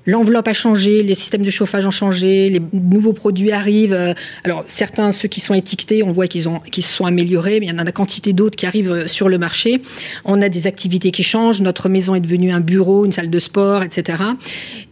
L'enveloppe 0.06 0.48
a 0.48 0.52
changé, 0.52 1.02
les 1.02 1.14
systèmes 1.14 1.42
de 1.42 1.50
chauffage 1.50 1.86
ont 1.86 1.90
changé, 1.90 2.50
les 2.50 2.60
nouveaux 2.72 3.14
produits 3.14 3.52
arrivent. 3.52 3.94
Euh, 3.94 4.12
alors 4.44 4.64
certains, 4.68 5.12
ceux 5.12 5.28
qui 5.28 5.40
sont 5.40 5.54
étiquetés, 5.54 6.02
on 6.02 6.12
voit 6.12 6.26
qu'ils 6.26 6.48
ont 6.48 6.60
qu'ils 6.60 6.84
se 6.84 6.92
sont 6.92 7.06
améliorés, 7.06 7.58
mais 7.60 7.66
il 7.66 7.70
y 7.70 7.72
en 7.72 7.78
a 7.78 7.82
une 7.82 7.92
quantité 7.92 8.32
d'autres 8.32 8.56
qui 8.56 8.66
arrivent 8.66 8.90
euh, 8.90 9.08
sur 9.08 9.28
le 9.28 9.38
marché. 9.38 9.80
On 10.24 10.42
a 10.42 10.48
des 10.48 10.66
activités 10.66 11.10
qui 11.10 11.22
changent. 11.22 11.62
Notre 11.62 11.88
maison 11.88 12.14
est 12.14 12.20
devenue 12.20 12.52
un 12.52 12.60
bureau, 12.60 13.06
une 13.06 13.12
salle 13.12 13.30
de 13.30 13.38
sport, 13.38 13.82
etc. 13.82 14.22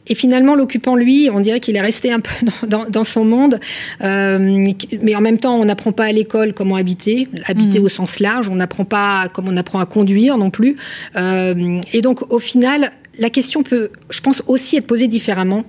Et 0.09 0.15
finalement, 0.15 0.55
l'occupant, 0.55 0.97
lui, 0.97 1.29
on 1.33 1.41
dirait 1.41 1.61
qu'il 1.61 1.77
est 1.77 1.81
resté 1.81 2.13
un 2.13 2.21
peu 2.21 2.33
dans, 2.67 2.85
dans, 2.89 3.05
son 3.05 3.25
monde, 3.25 3.61
euh, 4.03 4.67
mais 5.01 5.15
en 5.15 5.21
même 5.21 5.39
temps, 5.39 5.57
on 5.57 5.65
n'apprend 5.65 5.93
pas 5.93 6.05
à 6.05 6.13
l'école 6.13 6.53
comment 6.55 6.77
habiter, 6.77 7.29
habiter 7.47 7.79
mmh. 7.79 7.85
au 7.85 7.89
sens 7.89 8.21
large. 8.21 8.49
On 8.49 8.57
n'apprend 8.57 8.85
pas 8.85 9.29
comme 9.33 9.49
on 9.49 9.57
apprend 9.57 9.79
à 9.79 9.87
conduire 9.87 10.37
non 10.39 10.51
plus. 10.51 10.77
Euh, 11.17 11.81
et 11.93 12.03
donc, 12.03 12.33
au 12.33 12.39
final, 12.39 12.93
la 13.19 13.31
question 13.31 13.63
peut, 13.63 13.91
je 14.11 14.21
pense, 14.21 14.43
aussi 14.47 14.77
être 14.77 14.87
posée 14.87 15.09
différemment. 15.09 15.65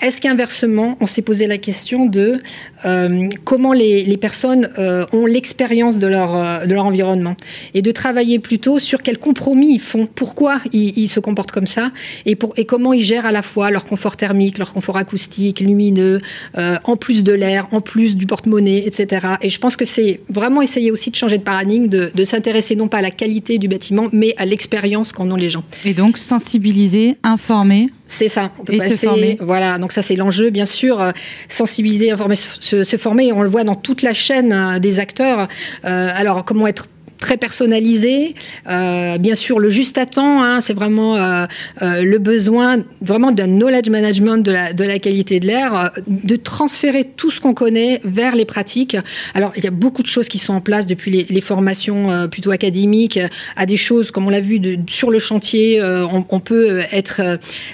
Est-ce 0.00 0.20
qu'inversement, 0.20 0.96
on 1.00 1.06
s'est 1.06 1.22
posé 1.22 1.46
la 1.46 1.56
question 1.56 2.06
de 2.06 2.40
euh, 2.84 3.28
comment 3.44 3.72
les, 3.72 4.16
personnes 4.18 4.70
euh, 4.78 5.06
ont 5.12 5.24
l'expérience 5.24 5.98
de 5.98 6.06
leur, 6.06 6.36
euh, 6.36 6.66
de 6.66 6.74
leur 6.74 6.84
environnement 6.84 7.34
et 7.72 7.80
de 7.80 7.90
travailler 7.92 8.38
plutôt 8.38 8.78
sur 8.78 9.02
quels 9.02 9.18
compromis 9.18 9.74
ils 9.74 9.80
font, 9.80 10.06
pourquoi 10.06 10.60
ils, 10.72 11.08
se 11.08 11.18
comportent 11.18 11.52
comme 11.52 11.66
ça 11.66 11.92
et, 12.26 12.36
pour, 12.36 12.52
et 12.56 12.66
comment 12.66 12.92
ils 12.92 13.02
gèrent 13.02 13.26
à 13.26 13.32
la 13.32 13.42
fois 13.42 13.70
leur 13.70 13.84
confort 13.84 14.16
thermique, 14.16 14.58
leur 14.58 14.72
confort 14.72 14.96
acoustique, 14.96 15.60
lumineux, 15.60 16.20
en 16.56 16.96
plus 16.96 17.24
de 17.24 17.32
l'air, 17.32 17.68
en 17.72 17.80
plus 17.80 18.16
du 18.16 18.26
porte-monnaie, 18.26 18.82
etc. 18.86 19.26
Et 19.40 19.48
je 19.48 19.58
pense 19.58 19.76
que 19.76 19.84
c'est 19.84 20.20
vraiment 20.28 20.62
essayer 20.62 20.90
aussi 20.90 21.10
de 21.10 21.16
changer 21.16 21.38
de 21.38 21.42
paradigme, 21.42 21.88
de, 21.88 22.10
de 22.14 22.24
s'intéresser 22.24 22.76
non 22.76 22.88
pas 22.88 22.98
à 22.98 23.02
la 23.02 23.10
qualité 23.10 23.58
du 23.58 23.68
bâtiment, 23.68 24.08
mais 24.12 24.34
à 24.36 24.44
l'expérience 24.44 25.12
qu'en 25.12 25.30
ont 25.30 25.36
les 25.36 25.48
gens. 25.48 25.64
Et 25.84 25.94
donc 25.94 26.18
sensibiliser, 26.18 27.16
informer 27.22 27.88
c'est 28.06 28.28
ça. 28.28 28.52
On 28.58 28.64
peut 28.64 28.74
et 28.74 28.80
se 28.80 28.96
former. 28.96 29.36
Voilà, 29.40 29.78
donc 29.78 29.85
ça 29.92 30.02
c'est 30.02 30.16
l'enjeu, 30.16 30.50
bien 30.50 30.66
sûr, 30.66 31.00
euh, 31.00 31.10
sensibiliser, 31.48 32.12
se, 32.60 32.96
former. 32.96 33.32
On 33.32 33.42
le 33.42 33.48
voit 33.48 33.64
dans 33.64 33.74
toute 33.74 34.02
la 34.02 34.14
chaîne 34.14 34.52
euh, 34.52 34.78
des 34.78 34.98
acteurs. 34.98 35.48
Euh, 35.84 36.08
alors 36.14 36.44
comment 36.44 36.66
être 36.66 36.88
très 37.26 37.36
personnalisé. 37.36 38.36
Euh, 38.70 39.18
bien 39.18 39.34
sûr, 39.34 39.58
le 39.58 39.68
juste 39.68 39.98
à 39.98 40.06
temps, 40.06 40.44
hein, 40.44 40.60
c'est 40.60 40.74
vraiment 40.74 41.16
euh, 41.16 41.46
euh, 41.82 42.02
le 42.02 42.18
besoin 42.18 42.84
vraiment 43.00 43.32
d'un 43.32 43.48
knowledge 43.48 43.90
management 43.90 44.38
de 44.38 44.52
la, 44.52 44.98
qualité 45.00 45.40
de 45.40 45.46
l'air, 45.48 45.90
de 46.06 46.36
transférer 46.36 47.02
tout 47.02 47.32
ce 47.32 47.40
qu'on 47.40 47.52
connaît 47.52 48.00
vers 48.04 48.36
les 48.36 48.44
pratiques. 48.44 48.96
Alors, 49.34 49.52
il 49.56 49.64
y 49.64 49.66
a 49.66 49.72
beaucoup 49.72 50.02
de 50.02 50.06
choses 50.06 50.28
qui 50.28 50.38
sont 50.38 50.52
en 50.52 50.60
place 50.60 50.86
depuis 50.86 51.26
les, 51.28 51.40
formations 51.40 52.28
plutôt 52.28 52.52
académiques 52.52 53.18
à 53.56 53.66
des 53.66 53.76
choses, 53.76 54.12
comme 54.12 54.26
on 54.26 54.30
l'a 54.30 54.40
vu, 54.40 54.60
sur 54.86 55.10
le 55.10 55.18
chantier, 55.18 55.82
on, 55.82 56.24
on, 56.28 56.40
peut 56.40 56.80
être, 56.92 57.20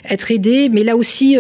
être 0.09 0.31
aidé, 0.31 0.71
mais 0.71 0.83
là 0.83 0.97
aussi, 0.97 1.37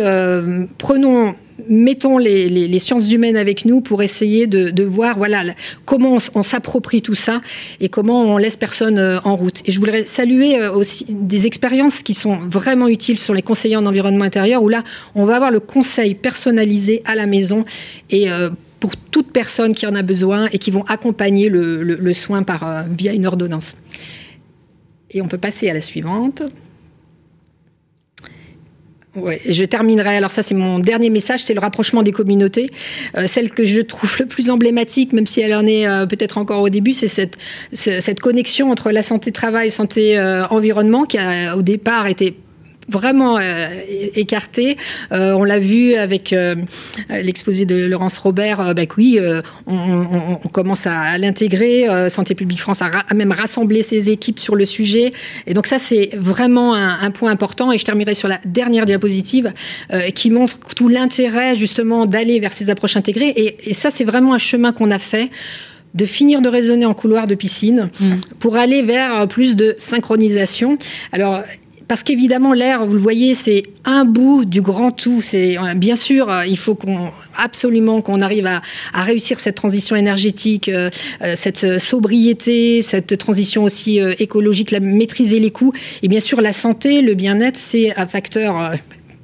prenons 0.78 1.34
mettons 1.68 2.18
les, 2.18 2.78
sciences 2.78 3.10
humaines 3.12 3.36
avec 3.36 3.64
nous 3.64 3.80
pour 3.80 4.02
essayer 4.02 4.46
de, 4.46 4.82
voir 4.82 5.16
voilà 5.16 5.42
comment 5.84 6.18
on, 6.34 6.42
s'approprie 6.42 7.02
tout 7.02 7.14
ça 7.14 7.40
et 7.80 7.88
comment 7.88 8.34
on 8.34 8.36
laisse 8.36 8.56
personne 8.56 8.98
euh, 8.98 9.18
en 9.24 9.36
route. 9.36 9.62
Et 9.64 9.72
je 9.72 9.78
voudrais 9.78 10.06
saluer 10.06 10.58
euh, 10.58 10.72
aussi 10.72 11.06
des 11.08 11.46
expériences 11.46 12.02
qui 12.02 12.14
sont 12.14 12.36
vraiment 12.36 12.88
utiles 12.88 13.18
sur 13.18 13.34
les 13.34 13.42
conseillers 13.42 13.76
en 13.76 13.86
environnement 13.86 14.24
intérieur 14.24 14.62
où 14.62 14.68
là 14.68 14.82
on 15.14 15.24
va 15.24 15.36
avoir 15.36 15.50
le 15.50 15.60
conseil 15.60 16.14
personnalisé 16.14 17.02
à 17.04 17.14
la 17.14 17.26
maison 17.26 17.64
et 18.10 18.30
euh, 18.30 18.50
pour 18.80 18.96
toute 18.96 19.30
personne 19.30 19.74
qui 19.74 19.86
en 19.86 19.94
a 19.94 20.02
besoin 20.02 20.48
et 20.52 20.58
qui 20.58 20.70
vont 20.72 20.84
accompagner 20.88 21.48
le, 21.48 22.12
soin 22.14 22.42
par, 22.42 22.84
via 22.90 23.12
une 23.12 23.26
ordonnance. 23.26 23.76
Et 25.12 25.22
on 25.22 25.28
peut 25.28 25.38
passer 25.38 25.70
à 25.70 25.74
la 25.74 25.80
suivante. 25.80 26.42
Ouais, 29.14 29.42
je 29.46 29.64
terminerai. 29.64 30.16
Alors 30.16 30.30
ça, 30.30 30.42
c'est 30.42 30.54
mon 30.54 30.78
dernier 30.78 31.10
message, 31.10 31.44
c'est 31.44 31.52
le 31.52 31.60
rapprochement 31.60 32.02
des 32.02 32.12
communautés. 32.12 32.70
Euh, 33.16 33.26
celle 33.26 33.50
que 33.50 33.62
je 33.62 33.82
trouve 33.82 34.16
le 34.20 34.26
plus 34.26 34.48
emblématique, 34.48 35.12
même 35.12 35.26
si 35.26 35.42
elle 35.42 35.54
en 35.54 35.66
est 35.66 35.86
euh, 35.86 36.06
peut-être 36.06 36.38
encore 36.38 36.62
au 36.62 36.70
début, 36.70 36.94
c'est 36.94 37.08
cette, 37.08 37.36
cette 37.72 38.20
connexion 38.20 38.70
entre 38.70 38.90
la 38.90 39.02
santé 39.02 39.30
travail, 39.30 39.70
santé 39.70 40.18
euh, 40.18 40.46
environnement, 40.46 41.04
qui 41.04 41.18
a 41.18 41.56
au 41.58 41.62
départ 41.62 42.06
été 42.06 42.36
vraiment 42.88 43.38
euh, 43.38 43.68
écarté. 44.14 44.76
Euh, 45.12 45.32
on 45.32 45.44
l'a 45.44 45.58
vu 45.58 45.94
avec 45.94 46.32
euh, 46.32 46.56
l'exposé 47.08 47.64
de 47.64 47.86
Laurence 47.86 48.18
Robert. 48.18 48.74
bah 48.74 48.82
oui, 48.96 49.18
on, 49.66 50.38
on, 50.44 50.48
commence 50.48 50.86
à, 50.86 51.16
l'intégrer. 51.18 51.86
Santé 52.10 52.34
publique 52.34 52.60
France 52.60 52.80
a, 52.82 53.14
même 53.14 53.32
rassemblé 53.32 53.82
ses 53.82 54.10
équipes 54.10 54.38
sur 54.38 54.54
le 54.54 54.64
sujet. 54.64 55.12
Et 55.46 55.54
donc 55.54 55.66
ça, 55.66 55.78
c'est 55.78 56.10
vraiment 56.14 56.74
un, 56.74 57.00
un, 57.00 57.10
point 57.10 57.30
important. 57.30 57.72
Et 57.72 57.78
je 57.78 57.84
terminerai 57.84 58.14
sur 58.14 58.28
la 58.28 58.40
dernière 58.44 58.86
diapositive 58.86 59.52
qui 60.14 60.30
montre 60.30 60.58
tout 60.76 60.88
l'intérêt 60.88 61.56
justement 61.56 62.06
d'aller 62.06 62.40
vers 62.40 62.52
ces 62.52 62.70
approches 62.70 62.96
intégrées. 62.96 63.28
Et, 63.28 63.70
et 63.70 63.74
ça, 63.74 63.90
c'est 63.90 64.04
vraiment 64.04 64.34
un 64.34 64.38
chemin 64.38 64.72
qu'on 64.72 64.90
a 64.90 64.98
fait 64.98 65.30
de 65.94 66.06
finir 66.06 66.40
de 66.40 66.48
raisonner 66.48 66.86
en 66.86 66.94
couloir 66.94 67.26
de 67.26 67.34
piscine 67.34 67.90
mmh. 68.00 68.10
pour 68.38 68.56
aller 68.56 68.82
vers 68.82 69.28
plus 69.28 69.56
de 69.56 69.74
synchronisation. 69.76 70.78
Alors 71.12 71.42
parce 71.88 72.02
qu'évidemment, 72.02 72.52
l'air, 72.52 72.86
vous 72.86 72.94
le 72.94 73.00
voyez, 73.00 73.34
c'est 73.34 73.64
un 73.84 74.04
bout 74.04 74.44
du 74.44 74.60
grand 74.60 74.90
tout. 74.90 75.20
C'est 75.20 75.58
euh, 75.58 75.74
bien 75.74 75.96
sûr, 75.96 76.30
euh, 76.30 76.46
il 76.46 76.58
faut 76.58 76.78
absolument 77.36 78.00
qu'on 78.02 78.20
arrive 78.20 78.46
à, 78.46 78.62
réussir 78.94 79.40
cette 79.40 79.56
transition 79.56 79.96
énergétique, 79.96 80.68
euh, 80.68 80.90
cette 81.34 81.78
sobriété, 81.78 82.82
cette 82.82 83.18
transition 83.18 83.64
aussi 83.64 83.98
écologique, 84.18 84.70
la, 84.70 84.80
maîtriser 84.80 85.40
les 85.40 85.50
coûts. 85.50 85.72
Et 86.02 86.08
bien 86.08 86.20
sûr, 86.20 86.40
la 86.40 86.52
santé, 86.52 87.02
le 87.02 87.14
bien-être, 87.14 87.58
c'est 87.58 87.96
un 87.96 88.06
facteur 88.06 88.72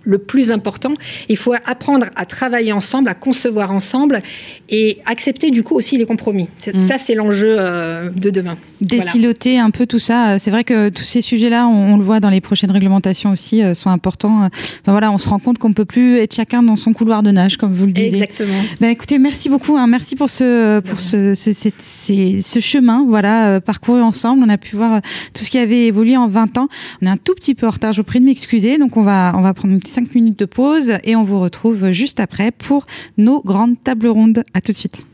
le 0.09 0.17
plus 0.17 0.51
important. 0.51 0.95
Il 1.29 1.37
faut 1.37 1.53
apprendre 1.67 2.07
à 2.17 2.25
travailler 2.25 2.73
ensemble, 2.73 3.11
à 3.11 3.15
concevoir 3.15 3.73
ensemble 3.73 4.23
et 4.71 4.99
accepter 5.05 5.51
du 5.51 5.63
coup 5.63 5.75
aussi 5.75 5.99
les 5.99 6.07
compromis. 6.07 6.49
Mm. 6.67 6.81
Ça, 6.81 6.97
c'est 6.99 7.15
l'enjeu 7.15 7.57
euh, 7.59 8.09
de 8.09 8.31
demain. 8.31 8.57
Désiloter 8.81 9.59
un 9.59 9.71
peu 9.71 9.87
tout 9.87 9.99
ça. 9.99 10.39
C'est 10.39 10.51
vrai 10.51 10.65
que 10.65 10.89
tous 10.89 11.03
ces 11.03 11.21
sujets-là, 11.21 11.67
on, 11.67 11.97
le 11.99 12.05
voit 12.05 12.21
dans 12.21 12.31
les 12.31 12.41
prochaines 12.41 12.71
réglementations 12.71 13.33
aussi, 13.33 13.63
euh, 13.63 13.75
sont 13.75 13.91
importants. 13.91 14.47
Enfin, 14.47 14.51
voilà, 14.87 15.13
on 15.13 15.19
se 15.19 15.29
rend 15.29 15.39
compte 15.39 15.59
qu'on 15.59 15.75
peut 15.75 15.85
plus 15.85 16.19
être 16.19 16.35
chacun 16.35 16.63
dans 16.63 16.77
son 16.77 16.95
couloir 16.95 17.23
de 17.23 17.31
nage, 17.31 17.59
comme 17.59 17.75
vous 17.75 17.85
le 17.85 17.93
disiez. 17.93 18.23
Exactement. 18.23 18.61
Ben, 18.81 18.89
écoutez, 18.89 19.19
merci 19.19 19.51
beaucoup. 19.51 19.77
Hein. 19.77 19.89
Merci 19.89 20.17
pour 20.17 20.31
ce 20.31 20.81
pour 20.81 21.01
ce, 21.01 21.35
ce, 21.35 21.51
ce, 21.53 22.61
chemin, 22.61 23.05
voilà, 23.07 23.49
euh, 23.49 23.61
parcouru 23.61 24.01
ensemble. 24.01 24.43
On 24.47 24.49
a 24.49 24.57
pu 24.57 24.77
voir 24.77 25.03
tout 25.35 25.45
ce 25.45 25.51
qui 25.51 25.59
avait 25.59 25.87
évolué 25.87 26.17
en 26.17 26.29
20 26.29 26.57
ans. 26.57 26.69
On 27.03 27.07
est 27.07 27.11
un 27.11 27.19
tout 27.19 27.35
petit 27.35 27.55
peu 27.55 27.67
en 27.67 27.71
retard. 27.71 27.93
Je 27.93 28.01
vous 28.01 28.05
prie 28.05 28.21
de 28.21 28.25
m'excuser. 28.25 28.79
Donc 28.79 28.97
on 28.97 29.03
va 29.03 29.35
on 29.37 29.43
va 29.43 29.53
prendre 29.53 29.75
une 29.75 29.81
petite 29.81 29.98
5 29.99 30.15
minutes 30.15 30.39
de 30.39 30.45
pause 30.45 30.93
et 31.03 31.17
on 31.17 31.25
vous 31.25 31.41
retrouve 31.41 31.91
juste 31.91 32.21
après 32.21 32.53
pour 32.53 32.87
nos 33.17 33.43
grandes 33.43 33.83
tables 33.83 34.07
rondes. 34.07 34.45
À 34.55 34.61
tout 34.61 34.71
de 34.71 34.77
suite. 34.77 35.05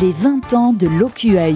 Les 0.00 0.10
20 0.10 0.54
ans 0.54 0.72
de 0.72 0.86
l'OQAI. 0.86 1.54